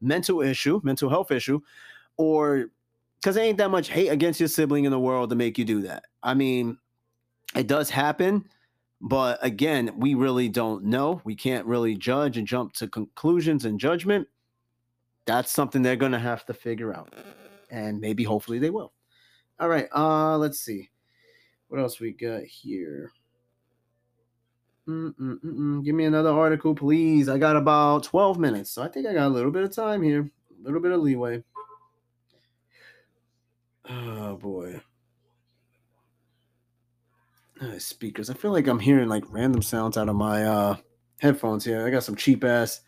mental 0.00 0.42
issue, 0.42 0.80
mental 0.84 1.08
health 1.08 1.30
issue, 1.30 1.60
or 2.16 2.66
because 3.20 3.34
there 3.34 3.44
ain't 3.44 3.58
that 3.58 3.70
much 3.70 3.88
hate 3.88 4.08
against 4.08 4.40
your 4.40 4.48
sibling 4.48 4.84
in 4.84 4.90
the 4.90 4.98
world 4.98 5.30
to 5.30 5.36
make 5.36 5.58
you 5.58 5.64
do 5.64 5.82
that. 5.82 6.04
I 6.22 6.34
mean, 6.34 6.78
it 7.54 7.66
does 7.66 7.90
happen 7.90 8.44
but 9.00 9.38
again, 9.44 9.92
we 9.96 10.14
really 10.14 10.48
don't 10.48 10.84
know. 10.84 11.20
We 11.24 11.34
can't 11.34 11.66
really 11.66 11.96
judge 11.96 12.38
and 12.38 12.46
jump 12.46 12.72
to 12.74 12.88
conclusions 12.88 13.64
and 13.64 13.78
judgment. 13.78 14.28
That's 15.26 15.50
something 15.50 15.82
they're 15.82 15.96
going 15.96 16.12
to 16.12 16.18
have 16.18 16.46
to 16.46 16.54
figure 16.54 16.94
out. 16.94 17.14
And 17.70 18.00
maybe 18.00 18.24
hopefully 18.24 18.58
they 18.58 18.70
will. 18.70 18.92
All 19.58 19.68
right, 19.68 19.88
uh 19.94 20.36
let's 20.36 20.60
see. 20.60 20.90
What 21.68 21.80
else 21.80 22.00
we 22.00 22.12
got 22.12 22.42
here? 22.44 23.12
Mm-mm-mm-mm. 24.88 25.84
Give 25.84 25.94
me 25.94 26.04
another 26.04 26.30
article, 26.30 26.74
please. 26.74 27.28
I 27.28 27.38
got 27.38 27.56
about 27.56 28.04
12 28.04 28.38
minutes, 28.38 28.70
so 28.70 28.82
I 28.82 28.88
think 28.88 29.06
I 29.06 29.12
got 29.12 29.26
a 29.26 29.34
little 29.34 29.50
bit 29.50 29.64
of 29.64 29.74
time 29.74 30.02
here, 30.02 30.20
a 30.20 30.62
little 30.62 30.80
bit 30.80 30.92
of 30.92 31.00
leeway. 31.00 31.42
Oh 33.88 34.36
boy 34.36 34.80
uh, 37.60 37.78
speakers. 37.78 38.30
I 38.30 38.34
feel 38.34 38.52
like 38.52 38.66
I'm 38.66 38.78
hearing 38.78 39.08
like 39.08 39.24
random 39.28 39.62
sounds 39.62 39.96
out 39.96 40.08
of 40.08 40.16
my 40.16 40.44
uh, 40.44 40.76
headphones 41.20 41.64
here. 41.64 41.86
I 41.86 41.90
got 41.90 42.04
some 42.04 42.16
cheap 42.16 42.44
ass 42.44 42.80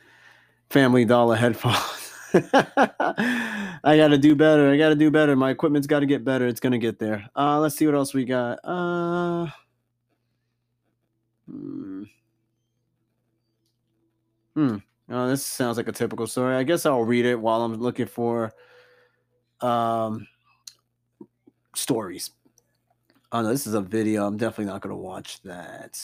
Family 0.70 1.04
Dollar 1.04 1.36
headphones. 1.36 1.76
I 3.84 3.96
got 3.96 4.08
to 4.08 4.18
do 4.18 4.34
better. 4.34 4.70
I 4.70 4.76
got 4.76 4.90
to 4.90 4.94
do 4.94 5.10
better. 5.10 5.34
My 5.36 5.50
equipment's 5.50 5.86
got 5.86 6.00
to 6.00 6.06
get 6.06 6.24
better. 6.24 6.46
It's 6.46 6.60
gonna 6.60 6.78
get 6.78 6.98
there. 6.98 7.28
Uh, 7.36 7.58
let's 7.60 7.76
see 7.76 7.86
what 7.86 7.94
else 7.94 8.12
we 8.12 8.24
got. 8.24 8.58
Uh, 8.64 9.46
hmm. 11.48 12.04
Hmm. 14.54 14.76
Oh, 15.10 15.28
this 15.28 15.44
sounds 15.44 15.76
like 15.78 15.88
a 15.88 15.92
typical 15.92 16.26
story. 16.26 16.54
I 16.56 16.64
guess 16.64 16.84
I'll 16.84 17.04
read 17.04 17.24
it 17.24 17.40
while 17.40 17.62
I'm 17.62 17.74
looking 17.74 18.06
for 18.06 18.52
um 19.60 20.26
stories. 21.74 22.30
Oh 23.32 23.42
no, 23.42 23.48
this 23.48 23.66
is 23.66 23.74
a 23.74 23.80
video. 23.80 24.26
I'm 24.26 24.36
definitely 24.36 24.72
not 24.72 24.82
going 24.82 24.94
to 24.94 24.96
watch 24.96 25.40
that. 25.42 25.98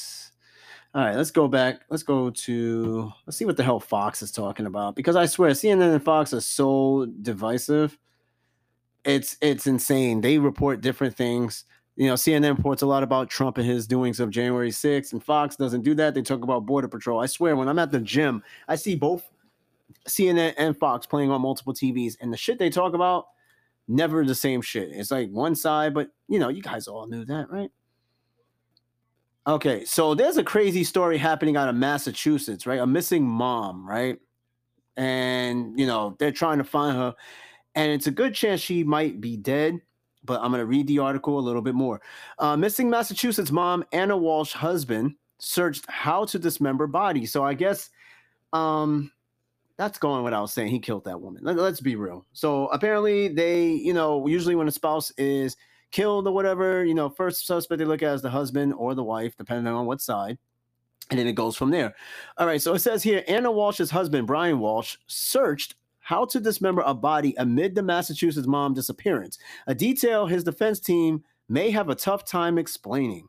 All 0.94 1.02
right, 1.02 1.16
let's 1.16 1.32
go 1.32 1.48
back. 1.48 1.80
Let's 1.90 2.04
go 2.04 2.30
to 2.30 3.12
let's 3.26 3.36
see 3.36 3.44
what 3.44 3.56
the 3.56 3.64
hell 3.64 3.80
Fox 3.80 4.22
is 4.22 4.30
talking 4.30 4.66
about 4.66 4.94
because 4.94 5.16
I 5.16 5.26
swear 5.26 5.50
CNN 5.50 5.92
and 5.92 6.02
Fox 6.02 6.32
are 6.32 6.40
so 6.40 7.06
divisive. 7.22 7.98
It's 9.04 9.36
it's 9.40 9.66
insane. 9.66 10.20
They 10.20 10.38
report 10.38 10.82
different 10.82 11.16
things. 11.16 11.64
You 11.96 12.06
know, 12.06 12.14
CNN 12.14 12.56
reports 12.56 12.82
a 12.82 12.86
lot 12.86 13.02
about 13.02 13.28
Trump 13.28 13.58
and 13.58 13.66
his 13.66 13.88
doings 13.88 14.20
of 14.20 14.30
January 14.30 14.70
6th, 14.70 15.12
and 15.12 15.22
Fox 15.22 15.56
doesn't 15.56 15.82
do 15.82 15.94
that. 15.94 16.14
They 16.14 16.22
talk 16.22 16.42
about 16.42 16.64
Border 16.64 16.88
Patrol. 16.88 17.20
I 17.20 17.26
swear, 17.26 17.56
when 17.56 17.68
I'm 17.68 17.78
at 17.78 17.90
the 17.90 18.00
gym, 18.00 18.42
I 18.68 18.76
see 18.76 18.94
both 18.94 19.28
CNN 20.08 20.54
and 20.58 20.76
Fox 20.76 21.06
playing 21.06 21.30
on 21.32 21.40
multiple 21.40 21.74
TVs, 21.74 22.16
and 22.20 22.32
the 22.32 22.36
shit 22.36 22.58
they 22.58 22.70
talk 22.70 22.94
about 22.94 23.26
never 23.88 24.24
the 24.24 24.34
same 24.34 24.62
shit. 24.62 24.90
It's 24.92 25.10
like 25.10 25.30
one 25.30 25.56
side, 25.56 25.92
but 25.92 26.10
you 26.28 26.38
know, 26.38 26.50
you 26.50 26.62
guys 26.62 26.86
all 26.86 27.08
knew 27.08 27.24
that, 27.24 27.50
right? 27.50 27.70
Okay, 29.46 29.84
so 29.84 30.14
there's 30.14 30.38
a 30.38 30.44
crazy 30.44 30.84
story 30.84 31.18
happening 31.18 31.56
out 31.56 31.68
of 31.68 31.74
Massachusetts, 31.74 32.66
right? 32.66 32.80
A 32.80 32.86
missing 32.86 33.26
mom, 33.26 33.86
right? 33.86 34.18
And 34.96 35.78
you 35.78 35.86
know, 35.86 36.16
they're 36.18 36.32
trying 36.32 36.58
to 36.58 36.64
find 36.64 36.96
her, 36.96 37.14
and 37.74 37.92
it's 37.92 38.06
a 38.06 38.10
good 38.10 38.34
chance 38.34 38.60
she 38.60 38.84
might 38.84 39.20
be 39.20 39.36
dead. 39.36 39.80
But 40.24 40.40
I'm 40.40 40.50
gonna 40.50 40.64
read 40.64 40.86
the 40.86 41.00
article 41.00 41.38
a 41.38 41.40
little 41.40 41.60
bit 41.60 41.74
more. 41.74 42.00
Uh, 42.38 42.56
missing 42.56 42.88
Massachusetts 42.88 43.50
mom 43.50 43.84
Anna 43.92 44.16
Walsh 44.16 44.52
husband 44.52 45.14
searched 45.38 45.84
how 45.90 46.24
to 46.26 46.38
dismember 46.38 46.86
body. 46.86 47.26
So 47.26 47.44
I 47.44 47.52
guess 47.52 47.90
um 48.54 49.10
that's 49.76 49.98
going 49.98 50.24
without 50.24 50.46
saying. 50.46 50.68
He 50.70 50.78
killed 50.78 51.04
that 51.04 51.20
woman. 51.20 51.42
Let, 51.44 51.58
us 51.58 51.80
be 51.80 51.96
real. 51.96 52.24
So 52.32 52.68
apparently, 52.68 53.28
they, 53.28 53.66
you 53.66 53.92
know, 53.92 54.26
usually 54.26 54.54
when 54.54 54.68
a 54.68 54.72
spouse 54.72 55.10
is 55.18 55.56
killed 55.94 56.26
or 56.26 56.32
whatever, 56.32 56.84
you 56.84 56.92
know, 56.92 57.08
first 57.08 57.46
suspect 57.46 57.78
they 57.78 57.84
look 57.84 58.02
at 58.02 58.12
as 58.12 58.20
the 58.20 58.28
husband 58.28 58.74
or 58.76 58.96
the 58.96 59.04
wife, 59.04 59.36
depending 59.36 59.72
on 59.72 59.86
what 59.86 60.00
side. 60.00 60.36
And 61.10 61.18
then 61.20 61.28
it 61.28 61.34
goes 61.34 61.56
from 61.56 61.70
there. 61.70 61.94
All 62.36 62.46
right. 62.48 62.60
So 62.60 62.74
it 62.74 62.80
says 62.80 63.02
here 63.02 63.22
Anna 63.28 63.52
Walsh's 63.52 63.90
husband, 63.90 64.26
Brian 64.26 64.58
Walsh, 64.58 64.96
searched 65.06 65.76
how 66.00 66.24
to 66.26 66.40
dismember 66.40 66.82
a 66.84 66.94
body 66.94 67.34
amid 67.38 67.74
the 67.74 67.82
Massachusetts 67.82 68.48
mom 68.48 68.74
disappearance. 68.74 69.38
A 69.68 69.74
detail 69.74 70.26
his 70.26 70.42
defense 70.42 70.80
team 70.80 71.22
may 71.48 71.70
have 71.70 71.88
a 71.88 71.94
tough 71.94 72.24
time 72.24 72.58
explaining. 72.58 73.28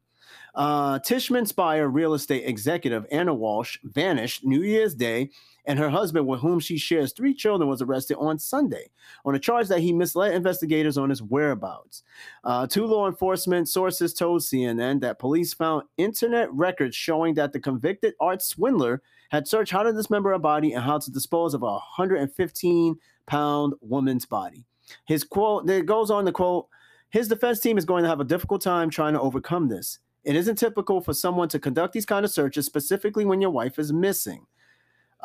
Uh, 0.55 0.97
Tishman 0.99 1.47
Speyer 1.47 1.89
real 1.89 2.15
estate 2.15 2.47
executive 2.47 3.05
Anna 3.11 3.33
Walsh 3.33 3.77
vanished 3.83 4.43
New 4.43 4.63
Year's 4.63 4.95
Day, 4.95 5.29
and 5.67 5.79
her 5.79 5.89
husband, 5.89 6.27
with 6.27 6.39
whom 6.39 6.59
she 6.59 6.77
shares 6.77 7.11
three 7.13 7.33
children, 7.33 7.69
was 7.69 7.81
arrested 7.81 8.17
on 8.17 8.39
Sunday 8.39 8.89
on 9.25 9.35
a 9.35 9.39
charge 9.39 9.67
that 9.67 9.79
he 9.79 9.91
misled 9.91 10.33
investigators 10.33 10.97
on 10.97 11.09
his 11.09 11.21
whereabouts. 11.21 12.03
Uh, 12.43 12.67
two 12.67 12.85
law 12.85 13.07
enforcement 13.07 13.67
sources 13.67 14.13
told 14.13 14.41
CNN 14.41 15.01
that 15.01 15.19
police 15.19 15.53
found 15.53 15.83
internet 15.97 16.51
records 16.53 16.95
showing 16.95 17.33
that 17.35 17.53
the 17.53 17.59
convicted 17.59 18.13
art 18.19 18.41
swindler 18.41 19.01
had 19.29 19.47
searched 19.47 19.71
how 19.71 19.83
to 19.83 19.93
dismember 19.93 20.33
a 20.33 20.39
body 20.39 20.73
and 20.73 20.83
how 20.83 20.97
to 20.97 21.11
dispose 21.11 21.53
of 21.53 21.63
a 21.63 21.65
115 21.65 22.95
pound 23.27 23.73
woman's 23.81 24.25
body. 24.25 24.65
His 25.05 25.23
quote, 25.23 25.69
it 25.69 25.85
goes 25.85 26.11
on 26.11 26.25
to 26.25 26.31
quote, 26.31 26.67
his 27.09 27.27
defense 27.27 27.59
team 27.59 27.77
is 27.77 27.85
going 27.85 28.03
to 28.03 28.09
have 28.09 28.19
a 28.19 28.25
difficult 28.25 28.61
time 28.61 28.89
trying 28.89 29.13
to 29.13 29.21
overcome 29.21 29.67
this. 29.67 29.99
It 30.25 30.35
isn't 30.35 30.57
typical 30.57 31.01
for 31.01 31.13
someone 31.13 31.47
to 31.49 31.59
conduct 31.59 31.93
these 31.93 32.05
kind 32.05 32.25
of 32.25 32.31
searches, 32.31 32.65
specifically 32.65 33.25
when 33.25 33.41
your 33.41 33.51
wife 33.51 33.77
is 33.77 33.93
missing. 33.93 34.45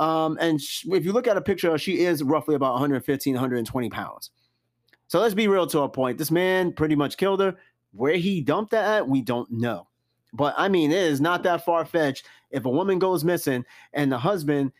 Um, 0.00 0.38
and 0.40 0.60
sh- 0.60 0.86
if 0.88 1.04
you 1.04 1.12
look 1.12 1.28
at 1.28 1.36
a 1.36 1.42
picture, 1.42 1.76
she 1.76 2.00
is 2.00 2.22
roughly 2.22 2.54
about 2.54 2.72
115, 2.72 3.34
120 3.34 3.90
pounds. 3.90 4.30
So 5.06 5.20
let's 5.20 5.34
be 5.34 5.46
real 5.46 5.66
to 5.68 5.80
a 5.80 5.88
point. 5.88 6.16
This 6.16 6.30
man 6.30 6.72
pretty 6.72 6.96
much 6.96 7.18
killed 7.18 7.40
her. 7.40 7.54
Where 7.92 8.16
he 8.16 8.40
dumped 8.40 8.70
that 8.70 8.84
at, 8.84 9.08
we 9.08 9.20
don't 9.20 9.50
know. 9.50 9.88
But 10.32 10.54
I 10.56 10.68
mean, 10.68 10.90
it 10.90 10.96
is 10.96 11.20
not 11.20 11.42
that 11.42 11.64
far 11.64 11.84
fetched. 11.84 12.26
If 12.50 12.64
a 12.64 12.70
woman 12.70 12.98
goes 12.98 13.24
missing 13.24 13.64
and 13.92 14.10
the 14.10 14.18
husband 14.18 14.72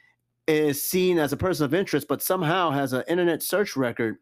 is 0.46 0.82
seen 0.82 1.18
as 1.18 1.32
a 1.32 1.36
person 1.36 1.64
of 1.64 1.74
interest, 1.74 2.08
but 2.08 2.22
somehow 2.22 2.70
has 2.70 2.92
an 2.92 3.04
internet 3.06 3.42
search 3.42 3.76
record 3.76 4.16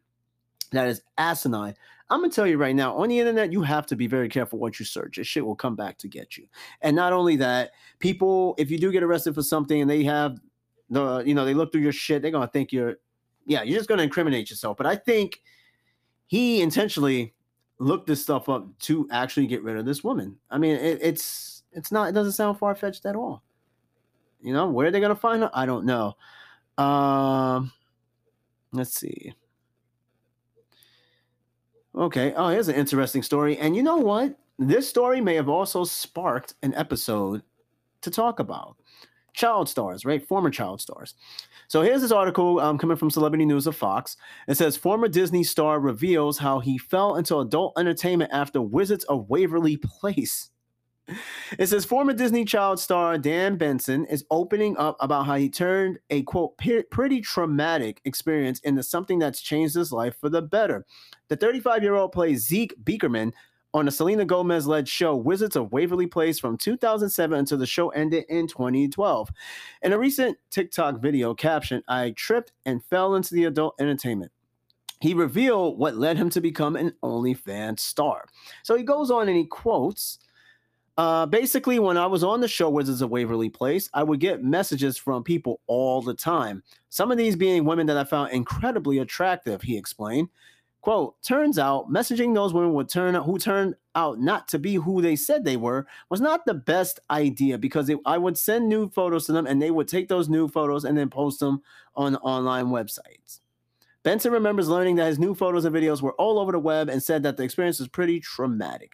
that 0.71 0.87
is 0.87 1.01
asinine. 1.17 1.75
I'm 2.09 2.21
gonna 2.21 2.33
tell 2.33 2.47
you 2.47 2.57
right 2.57 2.75
now, 2.75 2.97
on 2.97 3.09
the 3.09 3.19
internet, 3.19 3.51
you 3.51 3.61
have 3.61 3.85
to 3.87 3.95
be 3.95 4.07
very 4.07 4.27
careful 4.27 4.59
what 4.59 4.79
you 4.79 4.85
search. 4.85 5.17
This 5.17 5.27
shit 5.27 5.45
will 5.45 5.55
come 5.55 5.75
back 5.75 5.97
to 5.99 6.07
get 6.07 6.35
you. 6.37 6.47
And 6.81 6.95
not 6.95 7.13
only 7.13 7.35
that, 7.37 7.71
people, 7.99 8.55
if 8.57 8.71
you 8.71 8.79
do 8.79 8.91
get 8.91 9.03
arrested 9.03 9.35
for 9.35 9.43
something 9.43 9.79
and 9.79 9.89
they 9.89 10.03
have 10.03 10.39
the, 10.89 11.23
you 11.25 11.33
know, 11.33 11.45
they 11.45 11.53
look 11.53 11.71
through 11.71 11.81
your 11.81 11.91
shit, 11.91 12.21
they're 12.21 12.31
gonna 12.31 12.47
think 12.47 12.71
you're, 12.71 12.95
yeah, 13.45 13.63
you're 13.63 13.77
just 13.77 13.89
gonna 13.89 14.03
incriminate 14.03 14.49
yourself. 14.49 14.77
But 14.77 14.85
I 14.85 14.95
think 14.95 15.41
he 16.27 16.61
intentionally 16.61 17.33
looked 17.79 18.07
this 18.07 18.21
stuff 18.21 18.49
up 18.49 18.67
to 18.79 19.07
actually 19.11 19.47
get 19.47 19.63
rid 19.63 19.77
of 19.77 19.85
this 19.85 20.03
woman. 20.03 20.37
I 20.49 20.57
mean, 20.57 20.75
it, 20.75 20.99
it's 21.01 21.63
it's 21.71 21.91
not, 21.91 22.09
it 22.09 22.11
doesn't 22.13 22.33
sound 22.33 22.57
far 22.57 22.75
fetched 22.75 23.05
at 23.05 23.15
all. 23.15 23.43
You 24.41 24.53
know, 24.53 24.69
where 24.69 24.91
they're 24.91 24.99
they 24.99 25.01
gonna 25.01 25.15
find 25.15 25.43
her? 25.43 25.51
I 25.53 25.65
don't 25.65 25.85
know. 25.85 26.15
Um, 26.77 27.71
let's 28.71 28.93
see. 28.93 29.33
Okay. 31.95 32.33
Oh, 32.35 32.49
here's 32.49 32.69
an 32.69 32.75
interesting 32.75 33.23
story. 33.23 33.57
And 33.57 33.75
you 33.75 33.83
know 33.83 33.97
what? 33.97 34.37
This 34.57 34.87
story 34.87 35.21
may 35.21 35.35
have 35.35 35.49
also 35.49 35.83
sparked 35.83 36.53
an 36.63 36.73
episode 36.75 37.43
to 38.01 38.11
talk 38.11 38.39
about 38.39 38.77
child 39.33 39.69
stars, 39.69 40.05
right? 40.05 40.25
Former 40.25 40.49
child 40.49 40.81
stars. 40.81 41.15
So 41.67 41.81
here's 41.81 42.01
this 42.01 42.11
article 42.11 42.59
um, 42.59 42.77
coming 42.77 42.97
from 42.97 43.11
Celebrity 43.11 43.45
News 43.45 43.67
of 43.67 43.75
Fox. 43.75 44.17
It 44.47 44.55
says 44.55 44.75
former 44.75 45.07
Disney 45.07 45.43
star 45.43 45.79
reveals 45.79 46.39
how 46.39 46.59
he 46.59 46.77
fell 46.77 47.15
into 47.15 47.37
adult 47.37 47.77
entertainment 47.77 48.31
after 48.33 48.61
Wizards 48.61 49.03
of 49.05 49.29
Waverly 49.29 49.77
Place. 49.77 50.49
It 51.57 51.67
says 51.67 51.85
former 51.85 52.13
Disney 52.13 52.45
child 52.45 52.79
star 52.79 53.17
Dan 53.17 53.57
Benson 53.57 54.05
is 54.05 54.25
opening 54.29 54.77
up 54.77 54.95
about 54.99 55.25
how 55.25 55.35
he 55.35 55.49
turned 55.49 55.99
a 56.09 56.23
quote 56.23 56.57
pretty 56.57 57.21
traumatic 57.21 58.01
experience 58.05 58.59
into 58.59 58.83
something 58.83 59.19
that's 59.19 59.41
changed 59.41 59.75
his 59.75 59.91
life 59.91 60.15
for 60.19 60.29
the 60.29 60.41
better. 60.41 60.85
The 61.27 61.35
35 61.35 61.83
year 61.83 61.95
old 61.95 62.11
plays 62.11 62.45
Zeke 62.47 62.75
Beakerman 62.83 63.33
on 63.73 63.85
the 63.85 63.91
Selena 63.91 64.25
Gomez 64.25 64.67
led 64.67 64.87
show 64.87 65.15
Wizards 65.15 65.55
of 65.55 65.71
Waverly 65.71 66.07
Place 66.07 66.39
from 66.39 66.57
2007 66.57 67.37
until 67.37 67.57
the 67.57 67.65
show 67.65 67.89
ended 67.89 68.25
in 68.29 68.47
2012. 68.47 69.29
In 69.83 69.93
a 69.93 69.97
recent 69.97 70.37
TikTok 70.49 70.99
video 70.99 71.33
caption, 71.33 71.83
I 71.87 72.11
tripped 72.11 72.51
and 72.65 72.83
fell 72.83 73.15
into 73.15 73.35
the 73.35 73.45
adult 73.45 73.75
entertainment. 73.79 74.31
He 75.01 75.13
revealed 75.13 75.77
what 75.77 75.97
led 75.97 76.17
him 76.17 76.29
to 76.31 76.41
become 76.41 76.75
an 76.75 76.93
OnlyFans 77.03 77.79
star. 77.79 78.25
So 78.63 78.75
he 78.75 78.83
goes 78.83 79.11
on 79.11 79.29
and 79.29 79.37
he 79.37 79.45
quotes, 79.45 80.19
uh, 80.97 81.25
basically, 81.25 81.79
when 81.79 81.95
I 81.95 82.07
was 82.07 82.25
on 82.25 82.41
the 82.41 82.47
show 82.49 82.69
Wizards 82.69 83.01
of 83.01 83.09
Waverly 83.09 83.47
Place, 83.49 83.89
I 83.93 84.03
would 84.03 84.19
get 84.19 84.43
messages 84.43 84.97
from 84.97 85.23
people 85.23 85.61
all 85.67 86.01
the 86.01 86.13
time. 86.13 86.61
Some 86.89 87.09
of 87.09 87.17
these 87.17 87.37
being 87.37 87.63
women 87.63 87.87
that 87.87 87.95
I 87.95 88.03
found 88.03 88.33
incredibly 88.33 88.97
attractive, 88.97 89.61
he 89.61 89.77
explained. 89.77 90.27
Quote, 90.81 91.21
turns 91.21 91.59
out 91.59 91.91
messaging 91.91 92.33
those 92.33 92.53
women 92.53 92.73
would 92.73 92.87
turn 92.87 93.13
who 93.13 93.37
turned 93.37 93.75
out 93.95 94.19
not 94.19 94.47
to 94.47 94.59
be 94.59 94.75
who 94.75 95.01
they 95.01 95.15
said 95.15 95.43
they 95.43 95.57
were 95.57 95.85
was 96.09 96.21
not 96.21 96.45
the 96.45 96.53
best 96.53 96.99
idea 97.11 97.57
because 97.57 97.89
it, 97.89 97.99
I 98.05 98.17
would 98.17 98.37
send 98.37 98.69
nude 98.69 98.93
photos 98.93 99.25
to 99.25 99.33
them 99.33 99.45
and 99.45 99.61
they 99.61 99.71
would 99.71 99.89
take 99.89 100.07
those 100.07 100.29
nude 100.29 100.53
photos 100.53 100.85
and 100.85 100.97
then 100.97 101.09
post 101.09 101.41
them 101.41 101.61
on 101.95 102.15
online 102.17 102.67
websites. 102.67 103.41
Benson 104.03 104.31
remembers 104.31 104.69
learning 104.69 104.95
that 104.95 105.07
his 105.07 105.19
new 105.19 105.35
photos 105.35 105.65
and 105.65 105.75
videos 105.75 106.01
were 106.01 106.13
all 106.13 106.39
over 106.39 106.53
the 106.53 106.59
web 106.59 106.87
and 106.87 107.03
said 107.03 107.23
that 107.23 107.35
the 107.35 107.43
experience 107.43 107.79
was 107.79 107.89
pretty 107.89 108.21
traumatic. 108.21 108.93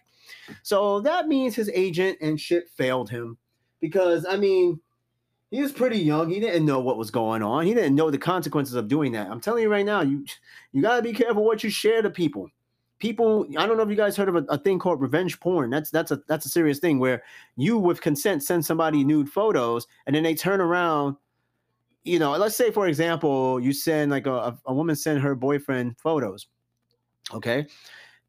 So 0.64 1.02
that 1.02 1.28
means 1.28 1.56
his 1.56 1.70
agent 1.70 2.18
and 2.20 2.40
shit 2.40 2.68
failed 2.70 3.12
him 3.12 3.38
because 3.80 4.26
I 4.26 4.38
mean, 4.38 4.80
he 5.52 5.62
was 5.62 5.72
pretty 5.72 6.00
young. 6.00 6.30
He 6.30 6.40
didn't 6.40 6.66
know 6.66 6.80
what 6.80 6.98
was 6.98 7.12
going 7.12 7.44
on. 7.44 7.66
He 7.66 7.74
didn't 7.74 7.96
know 7.96 8.10
the 8.10 8.18
consequences 8.18 8.76
of 8.76 8.88
doing 8.88 9.12
that. 9.14 9.30
I'm 9.30 9.40
telling 9.40 9.64
you 9.64 9.70
right 9.70 9.86
now, 9.86 10.02
you 10.02 10.26
you 10.72 10.82
gotta 10.82 11.02
be 11.02 11.14
careful 11.14 11.46
what 11.46 11.64
you 11.64 11.70
share 11.70 12.02
to 12.02 12.10
people. 12.10 12.50
People, 12.98 13.46
I 13.58 13.68
don't 13.68 13.78
know 13.78 13.84
if 13.84 13.90
you 13.90 13.96
guys 13.96 14.16
heard 14.16 14.30
of 14.30 14.36
a, 14.36 14.46
a 14.50 14.58
thing 14.58 14.80
called 14.80 15.02
revenge 15.02 15.40
porn. 15.40 15.70
That's 15.70 15.92
that's 15.92 16.12
a 16.12 16.22
that's 16.28 16.46
a 16.46 16.50
serious 16.50 16.80
thing 16.80 16.98
where 16.98 17.24
you, 17.58 17.78
with 17.78 18.02
consent, 18.02 18.44
send 18.44 18.66
somebody 18.66 19.04
nude 19.04 19.30
photos, 19.30 19.86
and 20.08 20.16
then 20.16 20.24
they 20.24 20.34
turn 20.34 20.62
around. 20.62 21.16
You 22.04 22.20
know, 22.20 22.32
let's 22.32 22.56
say 22.56 22.72
for 22.72 22.88
example, 22.88 23.60
you 23.60 23.74
send 23.74 24.12
like 24.12 24.28
a, 24.28 24.58
a 24.66 24.74
woman 24.74 24.96
send 24.96 25.22
her 25.22 25.36
boyfriend 25.36 25.98
photos, 26.00 26.48
okay, 27.34 27.68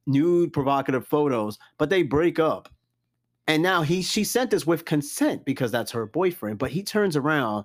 nude 0.07 0.53
provocative 0.53 1.07
photos, 1.07 1.59
but 1.79 1.91
they 1.91 2.03
break 2.03 2.39
up 2.39 2.69
and 3.49 3.63
now 3.63 3.83
he 3.83 4.03
she 4.03 4.25
sent 4.25 4.51
this 4.51 4.67
with 4.67 4.85
consent 4.85 5.45
because 5.45 5.71
that's 5.71 5.93
her 5.93 6.07
boyfriend, 6.07 6.59
but 6.59 6.71
he 6.71 6.83
turns 6.83 7.17
around 7.17 7.65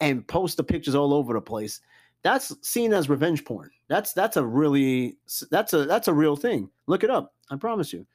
and 0.00 0.26
posts 0.26 0.56
the 0.56 0.64
pictures 0.64 0.94
all 0.94 1.14
over 1.14 1.32
the 1.32 1.40
place. 1.40 1.80
That's 2.22 2.54
seen 2.66 2.92
as 2.92 3.08
revenge 3.08 3.44
porn. 3.44 3.70
That's 3.88 4.12
that's 4.12 4.36
a 4.36 4.44
really 4.44 5.16
that's 5.50 5.72
a 5.72 5.84
that's 5.84 6.08
a 6.08 6.14
real 6.14 6.36
thing. 6.36 6.70
Look 6.86 7.04
it 7.04 7.10
up. 7.10 7.34
I 7.50 7.56
promise 7.56 7.92
you. 7.92 8.06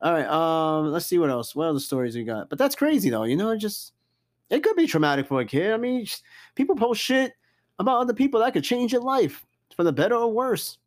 All 0.00 0.12
right. 0.12 0.26
Um, 0.26 0.92
let's 0.92 1.06
see 1.06 1.18
what 1.18 1.30
else. 1.30 1.54
What 1.54 1.68
other 1.68 1.80
stories 1.80 2.16
we 2.16 2.24
got? 2.24 2.48
But 2.48 2.58
that's 2.58 2.74
crazy 2.74 3.10
though. 3.10 3.24
You 3.24 3.36
know, 3.36 3.56
just 3.56 3.92
it 4.50 4.62
could 4.62 4.76
be 4.76 4.86
traumatic 4.86 5.26
for 5.26 5.40
a 5.40 5.44
kid. 5.44 5.72
I 5.72 5.76
mean, 5.76 6.06
people 6.54 6.76
post 6.76 7.00
shit 7.00 7.32
about 7.78 8.00
other 8.00 8.14
people 8.14 8.40
that 8.40 8.52
could 8.52 8.64
change 8.64 8.92
your 8.92 9.02
life 9.02 9.44
for 9.76 9.84
the 9.84 9.92
better 9.92 10.14
or 10.14 10.32
worse. 10.32 10.78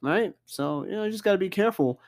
Right? 0.00 0.32
So, 0.46 0.84
you 0.84 0.92
know, 0.92 1.04
you 1.04 1.10
just 1.10 1.24
got 1.24 1.32
to 1.32 1.38
be 1.38 1.48
careful 1.48 2.00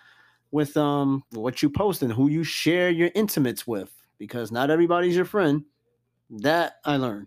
with 0.52 0.76
um 0.76 1.22
what 1.30 1.62
you 1.62 1.70
post 1.70 2.02
and 2.02 2.12
who 2.12 2.28
you 2.28 2.42
share 2.42 2.90
your 2.90 3.10
intimates 3.14 3.66
with 3.66 3.92
because 4.18 4.52
not 4.52 4.70
everybody's 4.70 5.16
your 5.16 5.24
friend. 5.24 5.64
That 6.30 6.74
I 6.84 6.96
learned. 6.96 7.26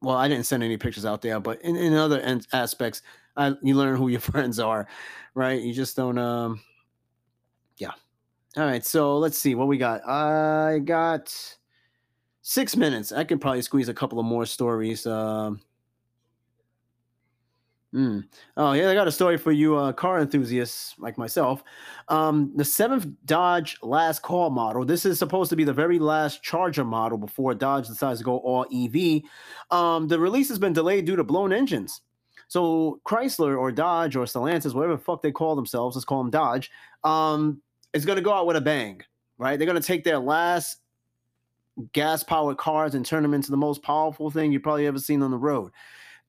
Well, 0.00 0.16
I 0.16 0.28
didn't 0.28 0.46
send 0.46 0.62
any 0.62 0.76
pictures 0.76 1.04
out 1.04 1.22
there, 1.22 1.40
but 1.40 1.60
in, 1.62 1.76
in 1.76 1.94
other 1.94 2.40
aspects, 2.52 3.02
I, 3.36 3.54
you 3.62 3.74
learn 3.74 3.96
who 3.96 4.08
your 4.08 4.20
friends 4.32 4.58
are, 4.58 4.88
right? 5.34 5.60
You 5.60 5.72
just 5.72 5.96
don't. 5.96 6.18
Um, 6.18 6.60
yeah. 7.76 7.92
All 8.56 8.64
right. 8.64 8.84
So 8.84 9.18
let's 9.18 9.38
see 9.38 9.54
what 9.54 9.68
we 9.68 9.78
got. 9.78 10.06
I 10.08 10.80
got 10.80 11.34
six 12.42 12.76
minutes. 12.76 13.12
I 13.12 13.24
could 13.24 13.40
probably 13.40 13.62
squeeze 13.62 13.88
a 13.88 13.94
couple 13.94 14.18
of 14.18 14.26
more 14.26 14.46
stories. 14.46 15.06
Um, 15.06 15.60
Mm. 17.94 18.24
Oh, 18.58 18.72
yeah, 18.72 18.90
I 18.90 18.94
got 18.94 19.08
a 19.08 19.12
story 19.12 19.38
for 19.38 19.50
you, 19.50 19.76
uh, 19.76 19.92
car 19.92 20.20
enthusiasts 20.20 20.94
like 20.98 21.16
myself. 21.16 21.64
Um, 22.08 22.52
the 22.54 22.64
seventh 22.64 23.06
Dodge 23.24 23.78
last 23.82 24.20
call 24.20 24.50
model. 24.50 24.84
This 24.84 25.06
is 25.06 25.18
supposed 25.18 25.48
to 25.50 25.56
be 25.56 25.64
the 25.64 25.72
very 25.72 25.98
last 25.98 26.42
Charger 26.42 26.84
model 26.84 27.16
before 27.16 27.54
Dodge 27.54 27.88
decides 27.88 28.20
to 28.20 28.24
go 28.24 28.38
all 28.38 28.66
EV. 28.72 29.22
Um, 29.70 30.06
the 30.06 30.18
release 30.18 30.50
has 30.50 30.58
been 30.58 30.74
delayed 30.74 31.06
due 31.06 31.16
to 31.16 31.24
blown 31.24 31.50
engines. 31.50 32.02
So 32.48 33.00
Chrysler 33.06 33.58
or 33.58 33.72
Dodge 33.72 34.16
or 34.16 34.24
Stellantis, 34.26 34.74
whatever 34.74 34.96
the 34.96 35.02
fuck 35.02 35.22
they 35.22 35.32
call 35.32 35.56
themselves, 35.56 35.96
let's 35.96 36.04
call 36.04 36.22
them 36.22 36.30
Dodge, 36.30 36.70
um, 37.04 37.62
is 37.94 38.04
going 38.04 38.16
to 38.16 38.22
go 38.22 38.32
out 38.32 38.46
with 38.46 38.56
a 38.56 38.60
bang, 38.60 39.00
right? 39.38 39.58
They're 39.58 39.66
going 39.66 39.80
to 39.80 39.86
take 39.86 40.04
their 40.04 40.18
last 40.18 40.78
gas 41.92 42.22
powered 42.22 42.58
cars 42.58 42.94
and 42.94 43.04
turn 43.04 43.22
them 43.22 43.34
into 43.34 43.50
the 43.50 43.56
most 43.56 43.82
powerful 43.82 44.30
thing 44.30 44.52
you've 44.52 44.62
probably 44.62 44.86
ever 44.86 44.98
seen 44.98 45.22
on 45.22 45.30
the 45.30 45.38
road. 45.38 45.72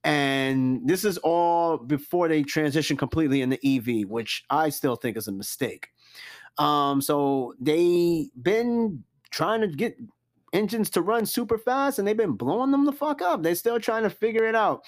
And 0.04 0.88
this 0.88 1.04
is 1.04 1.18
all 1.20 1.78
before 1.78 2.28
they 2.28 2.44
transition 2.44 2.96
completely 2.96 3.42
into 3.42 3.60
EV, 3.66 4.10
which 4.10 4.46
I 4.50 4.70
still 4.70 4.96
think 4.96 5.18
is 5.18 5.28
a 5.28 5.32
mistake. 5.32 5.90
Um, 6.58 7.02
so 7.02 7.54
they 7.60 8.30
been 8.42 9.04
trying 9.32 9.62
to 9.62 9.68
get 9.68 9.98
engines 10.54 10.90
to 10.92 11.02
run 11.02 11.26
super 11.26 11.58
fast 11.58 12.00
and 12.00 12.08
they've 12.08 12.18
been 12.18 12.34
blowing 12.34 12.72
them 12.72 12.86
the 12.86 12.92
fuck 12.92 13.22
up. 13.22 13.44
They're 13.44 13.56
still 13.56 13.80
trying 13.80 14.04
to 14.04 14.10
figure 14.10 14.46
it 14.46 14.56
out. 14.56 14.84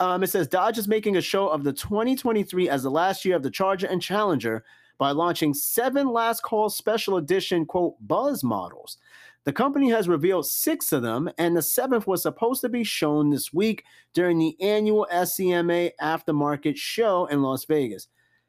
Um, 0.00 0.22
it 0.22 0.28
says 0.28 0.46
Dodge 0.46 0.78
is 0.78 0.86
making 0.86 1.16
a 1.16 1.20
show 1.20 1.48
of 1.48 1.64
the 1.64 1.72
2023 1.72 2.68
as 2.68 2.82
the 2.82 2.90
last 2.90 3.24
year 3.24 3.34
of 3.34 3.42
the 3.42 3.50
Charger 3.50 3.86
and 3.86 4.02
Challenger, 4.02 4.64
by 4.98 5.12
launching 5.12 5.54
seven 5.54 6.08
last 6.08 6.42
call 6.42 6.68
special 6.68 7.16
edition, 7.16 7.64
quote, 7.64 7.94
buzz 8.00 8.42
models. 8.42 8.98
The 9.44 9.52
company 9.52 9.88
has 9.90 10.08
revealed 10.08 10.46
six 10.46 10.92
of 10.92 11.02
them, 11.02 11.30
and 11.38 11.56
the 11.56 11.62
seventh 11.62 12.06
was 12.06 12.22
supposed 12.22 12.60
to 12.62 12.68
be 12.68 12.84
shown 12.84 13.30
this 13.30 13.52
week 13.52 13.84
during 14.12 14.38
the 14.38 14.60
annual 14.60 15.06
SEMA 15.10 15.90
aftermarket 16.02 16.76
show 16.76 17.26
in 17.26 17.42
Las 17.42 17.64
Vegas. 17.64 18.08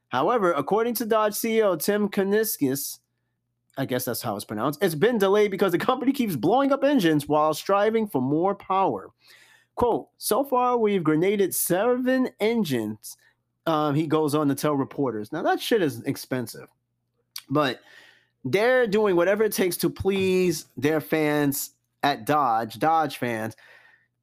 However, 0.10 0.52
according 0.54 0.96
to 0.96 1.06
Dodge 1.06 1.34
CEO 1.34 1.82
Tim 1.82 2.10
Kuniskis, 2.10 3.00
I 3.78 3.86
guess 3.86 4.06
that's 4.06 4.22
how 4.22 4.36
it's 4.36 4.44
pronounced, 4.44 4.84
it's 4.84 4.96
been 4.96 5.18
delayed 5.18 5.52
because 5.52 5.72
the 5.72 5.78
company 5.78 6.12
keeps 6.12 6.36
blowing 6.36 6.74
up 6.74 6.84
engines 6.84 7.28
while 7.30 7.54
striving 7.54 8.08
for 8.08 8.22
more 8.22 8.54
power. 8.54 9.10
Quote, 9.76 10.10
so 10.18 10.44
far 10.44 10.78
we've 10.78 11.04
grenaded 11.04 11.56
seven 11.56 12.30
engines, 12.42 13.16
um, 13.66 13.96
he 13.96 14.08
goes 14.08 14.36
on 14.36 14.50
to 14.50 14.56
tell 14.56 14.74
reporters. 14.74 15.32
Now, 15.32 15.44
that 15.44 15.62
shit 15.62 15.82
is 15.82 16.02
expensive, 16.04 16.68
but 17.50 17.80
they're 18.46 18.88
doing 18.88 19.16
whatever 19.16 19.44
it 19.44 19.52
takes 19.52 19.78
to 19.78 19.90
please 19.90 20.66
their 20.78 21.02
fans 21.02 21.72
at 22.04 22.26
Dodge, 22.26 22.80
Dodge 22.80 23.18
fans, 23.18 23.56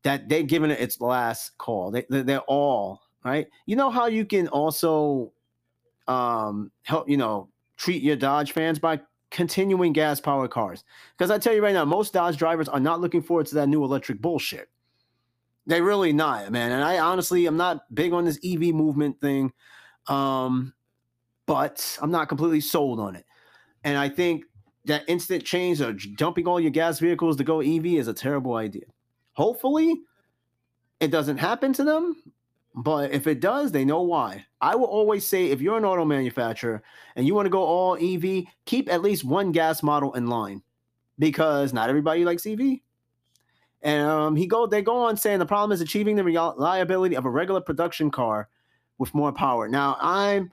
that 0.03 0.29
they're 0.29 0.43
giving 0.43 0.71
it 0.71 0.81
its 0.81 1.01
last 1.01 1.59
call. 1.59 1.91
They, 1.91 2.07
they're 2.09 2.41
all 2.41 3.03
right. 3.25 3.47
You 3.67 3.77
know 3.77 3.91
how 3.91 4.07
you 4.07 4.25
can 4.25 4.49
also 4.49 5.33
um, 6.09 6.71
help, 6.83 7.09
you 7.09 7.17
know, 7.17 7.49
treat 7.77 8.03
your 8.03 8.17
Dodge 8.17 8.53
fans 8.53 8.79
by 8.79 9.01
continuing 9.31 9.93
gas 9.93 10.21
powered 10.21 10.51
cars. 10.51 10.85
Because 11.17 11.31
I 11.31 11.39
tell 11.39 11.55
you 11.55 11.63
right 11.63 11.75
now, 11.75 11.85
most 11.85 12.13
Dodge 12.13 12.37
drivers 12.37 12.69
are 12.69 12.81
not 12.81 13.01
looking 13.01 13.23
forward 13.23 13.47
to 13.47 13.57
that 13.57 13.69
new 13.69 13.85
electric 13.85 14.21
bullshit. 14.21 14.71
They 15.67 15.81
really 15.81 16.13
not, 16.13 16.51
man. 16.53 16.73
And 16.73 16.83
I 16.83 17.01
honestly, 17.01 17.45
I'm 17.47 17.57
not 17.57 17.93
big 17.93 18.13
on 18.13 18.25
this 18.25 18.39
EV 18.45 18.75
movement 18.75 19.21
thing, 19.21 19.53
um, 20.07 20.73
but 21.45 21.99
I'm 22.01 22.13
not 22.13 22.29
completely 22.29 22.61
sold 22.61 23.01
on 23.01 23.17
it. 23.17 23.26
And 23.87 23.97
I 23.97 24.09
think 24.09 24.47
that 24.87 25.05
instant 25.07 25.45
change 25.45 25.81
of 25.81 26.17
dumping 26.17 26.49
all 26.49 26.59
your 26.59 26.73
gas 26.73 26.99
vehicles 26.99 27.37
to 27.37 27.45
go 27.45 27.61
EV 27.61 27.87
is 27.87 28.09
a 28.09 28.13
terrible 28.13 28.55
idea. 28.57 28.83
Hopefully, 29.35 30.01
it 30.99 31.13
doesn't 31.13 31.37
happen 31.37 31.73
to 31.75 31.85
them, 31.85 32.17
but 32.75 33.13
if 33.13 33.29
it 33.29 33.39
does, 33.39 33.71
they 33.71 33.85
know 33.85 34.03
why. 34.03 34.45
I 34.61 34.75
will 34.75 34.87
always 34.87 35.25
say 35.25 35.47
if 35.47 35.61
you're 35.61 35.79
an 35.79 35.85
auto 35.85 36.05
manufacturer 36.05 36.83
and 37.15 37.29
you 37.29 37.35
want 37.37 37.47
to 37.47 37.51
go 37.51 37.63
all 37.63 37.97
EV, 37.97 38.47
keep 38.65 38.93
at 38.93 39.03
least 39.03 39.23
one 39.23 39.53
gas 39.53 39.85
model 39.85 40.13
in 40.15 40.27
line 40.27 40.63
because 41.17 41.73
not 41.73 41.89
everybody 41.89 42.25
likes 42.25 42.45
EV. 42.45 42.81
And 43.83 44.09
um, 44.09 44.35
he 44.35 44.49
go 44.49 44.67
they 44.67 44.83
go 44.83 44.97
on 44.97 45.17
saying 45.17 45.39
the 45.39 45.47
problem 45.47 45.71
is 45.71 45.81
achieving 45.81 46.17
the 46.17 46.25
reliability 46.25 47.15
of 47.15 47.25
a 47.25 47.31
regular 47.31 47.61
production 47.61 48.11
car 48.11 48.49
with 48.99 49.15
more 49.15 49.33
power. 49.33 49.69
Now, 49.69 49.97
I'm 50.01 50.51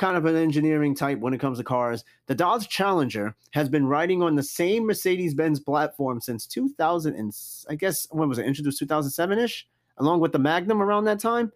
kind 0.00 0.16
of 0.16 0.24
an 0.24 0.34
engineering 0.34 0.94
type 0.94 1.18
when 1.18 1.34
it 1.34 1.38
comes 1.38 1.58
to 1.58 1.64
cars. 1.64 2.04
The 2.26 2.34
Dodge 2.34 2.68
Challenger 2.68 3.36
has 3.50 3.68
been 3.68 3.86
riding 3.86 4.22
on 4.22 4.34
the 4.34 4.42
same 4.42 4.86
Mercedes-Benz 4.86 5.60
platform 5.60 6.22
since 6.22 6.46
2000 6.46 7.14
and 7.14 7.36
I 7.68 7.74
guess 7.74 8.08
when 8.10 8.28
was 8.28 8.38
it 8.38 8.46
introduced 8.46 8.82
2007ish, 8.82 9.64
along 9.98 10.20
with 10.20 10.32
the 10.32 10.38
Magnum 10.38 10.80
around 10.80 11.04
that 11.04 11.20
time. 11.20 11.52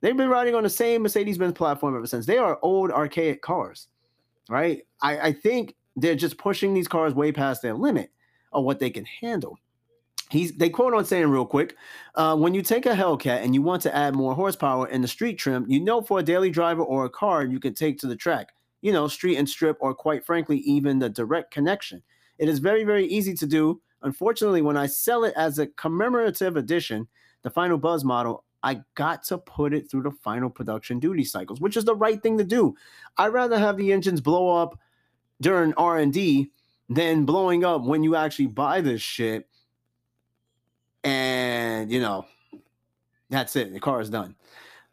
They've 0.00 0.16
been 0.16 0.28
riding 0.28 0.54
on 0.54 0.62
the 0.62 0.70
same 0.70 1.02
Mercedes-Benz 1.02 1.54
platform 1.54 1.96
ever 1.96 2.06
since. 2.06 2.24
They 2.24 2.38
are 2.38 2.60
old 2.62 2.92
archaic 2.92 3.42
cars, 3.42 3.88
right? 4.48 4.82
I, 5.02 5.18
I 5.18 5.32
think 5.32 5.74
they're 5.96 6.14
just 6.14 6.38
pushing 6.38 6.72
these 6.72 6.86
cars 6.86 7.14
way 7.14 7.32
past 7.32 7.62
their 7.62 7.74
limit 7.74 8.12
of 8.52 8.62
what 8.62 8.78
they 8.78 8.90
can 8.90 9.06
handle 9.06 9.58
he's 10.30 10.52
they 10.52 10.68
quote 10.68 10.94
on 10.94 11.04
saying 11.04 11.28
real 11.28 11.46
quick 11.46 11.76
uh, 12.14 12.36
when 12.36 12.54
you 12.54 12.62
take 12.62 12.86
a 12.86 12.94
hellcat 12.94 13.42
and 13.42 13.54
you 13.54 13.62
want 13.62 13.82
to 13.82 13.94
add 13.94 14.14
more 14.14 14.34
horsepower 14.34 14.88
in 14.88 15.00
the 15.00 15.08
street 15.08 15.38
trim 15.38 15.64
you 15.68 15.80
know 15.80 16.00
for 16.00 16.18
a 16.18 16.22
daily 16.22 16.50
driver 16.50 16.82
or 16.82 17.04
a 17.04 17.10
car 17.10 17.44
you 17.44 17.60
can 17.60 17.74
take 17.74 17.98
to 17.98 18.06
the 18.06 18.16
track. 18.16 18.52
You 18.80 18.92
know 18.92 19.08
street 19.08 19.36
and 19.36 19.48
strip 19.48 19.76
or 19.80 19.94
quite 19.94 20.24
frankly 20.24 20.58
even 20.58 20.98
the 20.98 21.08
direct 21.08 21.50
connection. 21.50 22.02
It 22.38 22.48
is 22.48 22.58
very 22.58 22.84
very 22.84 23.06
easy 23.06 23.34
to 23.34 23.46
do. 23.46 23.80
Unfortunately 24.02 24.62
when 24.62 24.76
i 24.76 24.86
sell 24.86 25.24
it 25.24 25.34
as 25.36 25.58
a 25.58 25.66
commemorative 25.66 26.56
edition 26.56 27.08
the 27.42 27.50
final 27.50 27.78
buzz 27.78 28.04
model 28.04 28.44
i 28.62 28.80
got 28.94 29.22
to 29.24 29.38
put 29.38 29.72
it 29.74 29.90
through 29.90 30.02
the 30.02 30.10
final 30.10 30.50
production 30.50 30.98
duty 31.00 31.24
cycles 31.24 31.60
which 31.60 31.76
is 31.76 31.84
the 31.84 31.94
right 31.94 32.22
thing 32.22 32.38
to 32.38 32.44
do. 32.44 32.74
I'd 33.16 33.28
rather 33.32 33.58
have 33.58 33.76
the 33.76 33.92
engines 33.92 34.20
blow 34.20 34.56
up 34.62 34.78
during 35.40 35.72
r&d 35.74 36.50
than 36.88 37.24
blowing 37.24 37.64
up 37.64 37.82
when 37.82 38.02
you 38.02 38.16
actually 38.16 38.46
buy 38.46 38.80
this 38.80 39.02
shit 39.02 39.48
and 41.04 41.90
you 41.90 42.00
know, 42.00 42.26
that's 43.30 43.56
it. 43.56 43.72
The 43.72 43.80
car 43.80 44.00
is 44.00 44.10
done. 44.10 44.34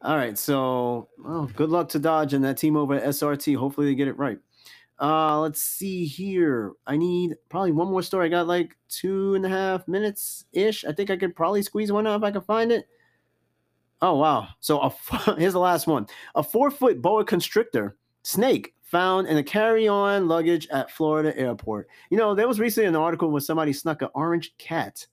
All 0.02 0.18
right, 0.18 0.38
so 0.38 1.10
well, 1.18 1.50
good 1.56 1.70
luck 1.70 1.90
to 1.90 2.00
Dodge 2.00 2.34
and 2.34 2.44
that 2.44 2.58
team 2.58 2.76
over 2.76 2.96
at 2.96 3.04
SRT. 3.04 3.56
Hopefully 3.56 3.88
they 3.88 3.96
get 3.96 4.08
it 4.08 4.18
right. 4.18 4.38
Uh, 5.02 5.40
let's 5.40 5.62
see 5.62 6.06
here. 6.06 6.74
I 6.88 6.96
need 6.96 7.36
probably 7.50 7.72
one 7.72 7.90
more 7.90 8.04
story. 8.04 8.28
I 8.28 8.30
got 8.30 8.48
like 8.48 8.78
two 8.88 9.36
and 9.36 9.46
a 9.46 9.50
half 9.50 9.88
minutes 9.88 10.46
ish. 10.54 10.86
I 10.86 10.92
think 10.92 11.10
I 11.10 11.18
could 11.18 11.36
probably 11.36 11.62
squeeze 11.64 11.92
one 11.92 12.08
out 12.08 12.18
if 12.18 12.24
I 12.24 12.32
can 12.32 12.42
find 12.42 12.72
it. 12.72 12.88
Oh 14.02 14.16
wow! 14.16 14.48
So 14.60 14.94
here's 15.38 15.54
the 15.54 15.60
last 15.60 15.88
one: 15.88 16.08
a 16.36 16.44
four 16.44 16.70
foot 16.70 17.02
boa 17.02 17.26
constrictor 17.26 17.98
snake 18.24 18.74
found 18.84 19.28
in 19.28 19.38
a 19.38 19.44
carry 19.44 19.88
on 19.88 20.28
luggage 20.28 20.68
at 20.70 20.92
Florida 20.92 21.38
airport. 21.38 21.90
You 22.10 22.18
know, 22.18 22.36
there 22.36 22.48
was 22.48 22.60
recently 22.60 22.88
an 22.88 22.96
article 22.96 23.32
where 23.32 23.42
somebody 23.42 23.74
snuck 23.74 24.02
an 24.02 24.10
orange 24.14 24.54
cat 24.58 25.06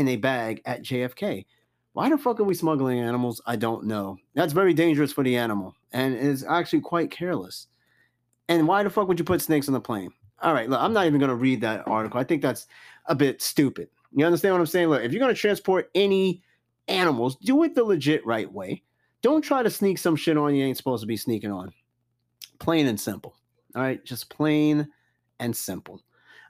in 0.00 0.08
a 0.08 0.16
bag 0.16 0.62
at 0.64 0.82
JFK. 0.82 1.44
Why 1.92 2.08
the 2.08 2.16
fuck 2.16 2.40
are 2.40 2.44
we 2.44 2.54
smuggling 2.54 2.98
animals? 2.98 3.42
I 3.46 3.56
don't 3.56 3.84
know. 3.84 4.16
That's 4.34 4.54
very 4.54 4.72
dangerous 4.72 5.12
for 5.12 5.22
the 5.22 5.36
animal 5.36 5.74
and 5.92 6.16
is 6.16 6.44
actually 6.48 6.80
quite 6.80 7.10
careless. 7.10 7.66
And 8.48 8.66
why 8.66 8.82
the 8.82 8.90
fuck 8.90 9.06
would 9.06 9.18
you 9.18 9.24
put 9.24 9.42
snakes 9.42 9.68
on 9.68 9.74
the 9.74 9.80
plane? 9.80 10.10
All 10.40 10.54
right, 10.54 10.68
look, 10.70 10.80
I'm 10.80 10.94
not 10.94 11.06
even 11.06 11.20
going 11.20 11.28
to 11.28 11.34
read 11.34 11.60
that 11.60 11.86
article. 11.86 12.18
I 12.18 12.24
think 12.24 12.40
that's 12.40 12.66
a 13.06 13.14
bit 13.14 13.42
stupid. 13.42 13.88
You 14.12 14.24
understand 14.24 14.54
what 14.54 14.60
I'm 14.60 14.66
saying? 14.66 14.88
Look, 14.88 15.02
if 15.02 15.12
you're 15.12 15.20
going 15.20 15.34
to 15.34 15.40
transport 15.40 15.90
any 15.94 16.42
animals, 16.88 17.36
do 17.36 17.62
it 17.64 17.74
the 17.74 17.84
legit 17.84 18.24
right 18.24 18.50
way. 18.50 18.82
Don't 19.20 19.42
try 19.42 19.62
to 19.62 19.68
sneak 19.68 19.98
some 19.98 20.16
shit 20.16 20.38
on 20.38 20.54
you 20.54 20.64
ain't 20.64 20.78
supposed 20.78 21.02
to 21.02 21.06
be 21.06 21.18
sneaking 21.18 21.52
on. 21.52 21.72
Plain 22.58 22.86
and 22.86 22.98
simple. 22.98 23.36
All 23.76 23.82
right, 23.82 24.02
just 24.04 24.30
plain 24.30 24.88
and 25.38 25.54
simple. 25.54 26.00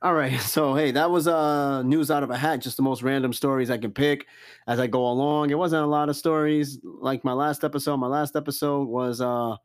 All 0.03 0.15
right. 0.15 0.41
So, 0.51 0.75
hey, 0.75 0.91
that 0.93 1.11
was 1.11 1.29
uh 1.29 1.83
news 1.83 2.11
out 2.11 2.23
of 2.23 2.31
a 2.31 2.37
hat, 2.37 2.61
just 2.61 2.77
the 2.77 2.83
most 2.83 3.03
random 3.03 3.33
stories 3.33 3.71
I 3.71 3.79
can 3.79 3.93
pick 3.93 4.27
as 4.67 4.81
I 4.81 4.87
go 4.87 5.07
along. 5.07 5.51
It 5.51 5.59
wasn't 5.59 5.85
a 5.85 5.87
lot 5.87 6.09
of 6.09 6.17
stories 6.17 6.79
like 6.83 7.25
my 7.25 7.33
last 7.33 7.65
episode. 7.65 7.99
My 7.99 8.07
last 8.07 8.37
episode 8.37 8.89
was 8.89 9.21
uh 9.21 9.57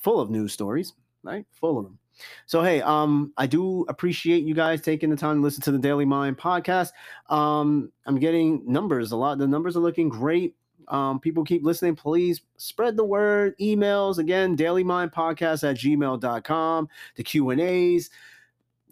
full 0.00 0.20
of 0.20 0.30
news 0.30 0.52
stories, 0.52 0.94
right? 1.22 1.44
Full 1.52 1.78
of 1.78 1.84
them. 1.84 1.98
So, 2.46 2.62
hey, 2.62 2.80
um 2.82 3.32
I 3.36 3.46
do 3.46 3.84
appreciate 3.88 4.44
you 4.44 4.54
guys 4.54 4.80
taking 4.80 5.10
the 5.10 5.16
time 5.16 5.36
to 5.36 5.42
listen 5.42 5.62
to 5.62 5.72
the 5.72 5.78
Daily 5.78 6.04
Mind 6.04 6.38
podcast. 6.38 6.90
Um 7.28 7.92
I'm 8.06 8.18
getting 8.18 8.62
numbers 8.70 9.12
a 9.12 9.16
lot. 9.16 9.38
The 9.38 9.48
numbers 9.48 9.76
are 9.76 9.80
looking 9.80 10.08
great. 10.08 10.54
Um, 10.88 11.20
people 11.20 11.44
keep 11.44 11.62
listening. 11.62 11.94
Please 11.94 12.40
spread 12.56 12.96
the 12.96 13.04
word. 13.04 13.56
Emails 13.60 14.18
again, 14.18 14.56
dailymindpodcast 14.56 15.68
at 15.68 15.76
gmail.com. 15.76 16.88
The 17.14 17.22
Q 17.22 17.50
and 17.50 17.60
A's 17.60 18.10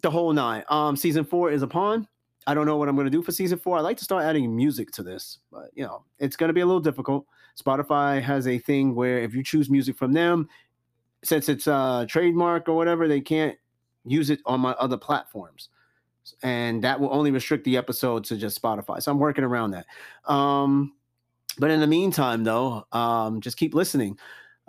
the 0.01 0.11
whole 0.11 0.33
nine. 0.33 0.63
Um, 0.69 0.95
season 0.95 1.23
four 1.23 1.51
is 1.51 1.61
upon. 1.61 2.07
I 2.47 2.53
don't 2.53 2.65
know 2.65 2.77
what 2.77 2.89
I'm 2.89 2.95
going 2.95 3.05
to 3.05 3.11
do 3.11 3.21
for 3.21 3.31
season 3.31 3.59
four. 3.59 3.77
I 3.77 3.81
like 3.81 3.97
to 3.97 4.03
start 4.03 4.23
adding 4.23 4.55
music 4.55 4.91
to 4.91 5.03
this, 5.03 5.39
but 5.51 5.69
you 5.73 5.83
know, 5.83 6.03
it's 6.17 6.35
going 6.35 6.47
to 6.47 6.53
be 6.53 6.61
a 6.61 6.65
little 6.65 6.79
difficult. 6.79 7.25
Spotify 7.61 8.21
has 8.21 8.47
a 8.47 8.57
thing 8.57 8.95
where 8.95 9.19
if 9.19 9.35
you 9.35 9.43
choose 9.43 9.69
music 9.69 9.97
from 9.97 10.13
them, 10.13 10.47
since 11.23 11.49
it's 11.49 11.67
a 11.67 12.05
trademark 12.09 12.69
or 12.69 12.75
whatever, 12.75 13.07
they 13.07 13.21
can't 13.21 13.57
use 14.05 14.29
it 14.29 14.39
on 14.45 14.61
my 14.61 14.71
other 14.71 14.97
platforms. 14.97 15.69
And 16.43 16.83
that 16.83 16.99
will 16.99 17.13
only 17.13 17.31
restrict 17.31 17.65
the 17.65 17.75
episode 17.75 18.23
to 18.25 18.37
just 18.37 18.61
Spotify. 18.61 19.01
So 19.01 19.11
I'm 19.11 19.19
working 19.19 19.43
around 19.43 19.71
that. 19.71 19.85
Um, 20.31 20.93
but 21.57 21.71
in 21.71 21.81
the 21.81 21.87
meantime, 21.87 22.43
though, 22.43 22.85
um, 22.91 23.41
just 23.41 23.57
keep 23.57 23.73
listening. 23.73 24.17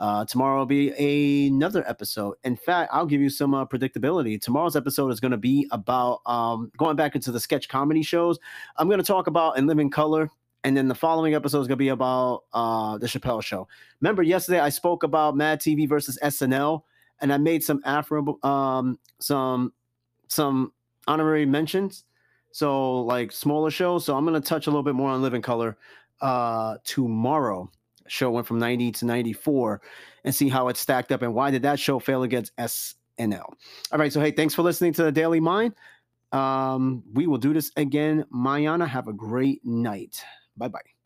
Uh, 0.00 0.24
tomorrow 0.24 0.60
will 0.60 0.66
be 0.66 1.46
another 1.46 1.86
episode. 1.86 2.34
In 2.42 2.56
fact, 2.56 2.90
I'll 2.92 3.06
give 3.06 3.20
you 3.20 3.28
some 3.28 3.52
uh, 3.52 3.66
predictability. 3.66 4.40
Tomorrow's 4.40 4.74
episode 4.74 5.10
is 5.10 5.20
going 5.20 5.32
to 5.32 5.36
be 5.36 5.68
about 5.70 6.20
um, 6.24 6.72
going 6.78 6.96
back 6.96 7.14
into 7.14 7.30
the 7.30 7.38
sketch 7.38 7.68
comedy 7.68 8.02
shows. 8.02 8.38
I'm 8.78 8.88
going 8.88 9.00
to 9.00 9.06
talk 9.06 9.26
about 9.26 9.58
In 9.58 9.66
Living 9.66 9.90
Color. 9.90 10.30
And 10.64 10.76
then 10.76 10.88
the 10.88 10.94
following 10.94 11.34
episode 11.34 11.60
is 11.60 11.66
going 11.68 11.76
to 11.78 11.84
be 11.84 11.88
about 11.88 12.44
uh, 12.52 12.98
the 12.98 13.06
Chappelle 13.06 13.42
Show. 13.42 13.68
Remember, 14.00 14.22
yesterday 14.22 14.60
I 14.60 14.68
spoke 14.68 15.02
about 15.02 15.36
Mad 15.36 15.60
TV 15.60 15.88
versus 15.88 16.18
SNL, 16.22 16.82
and 17.20 17.32
I 17.32 17.38
made 17.38 17.62
some 17.62 17.80
Afro, 17.84 18.38
um, 18.42 18.98
some 19.20 19.72
some 20.28 20.72
honorary 21.06 21.46
mentions. 21.46 22.04
So 22.52 23.00
like 23.02 23.32
smaller 23.32 23.70
shows. 23.70 24.04
So 24.04 24.16
I'm 24.16 24.26
going 24.26 24.40
to 24.40 24.46
touch 24.46 24.66
a 24.66 24.70
little 24.70 24.82
bit 24.82 24.94
more 24.94 25.10
on 25.10 25.22
Living 25.22 25.42
Color 25.42 25.78
uh, 26.20 26.76
tomorrow 26.84 27.70
show 28.10 28.30
went 28.30 28.46
from 28.46 28.58
90 28.58 28.92
to 28.92 29.06
94 29.06 29.80
and 30.24 30.34
see 30.34 30.48
how 30.48 30.68
it 30.68 30.76
stacked 30.76 31.12
up 31.12 31.22
and 31.22 31.34
why 31.34 31.50
did 31.50 31.62
that 31.62 31.78
show 31.78 31.98
fail 31.98 32.22
against 32.22 32.56
SNL. 32.56 33.44
All 33.92 33.98
right, 33.98 34.12
so 34.12 34.20
hey, 34.20 34.30
thanks 34.30 34.54
for 34.54 34.62
listening 34.62 34.92
to 34.94 35.04
the 35.04 35.12
Daily 35.12 35.40
Mind. 35.40 35.74
Um, 36.32 37.02
we 37.12 37.26
will 37.26 37.38
do 37.38 37.52
this 37.52 37.72
again. 37.76 38.24
Mayana, 38.32 38.86
have 38.86 39.08
a 39.08 39.12
great 39.12 39.64
night. 39.64 40.22
Bye 40.56 40.68
bye. 40.68 40.99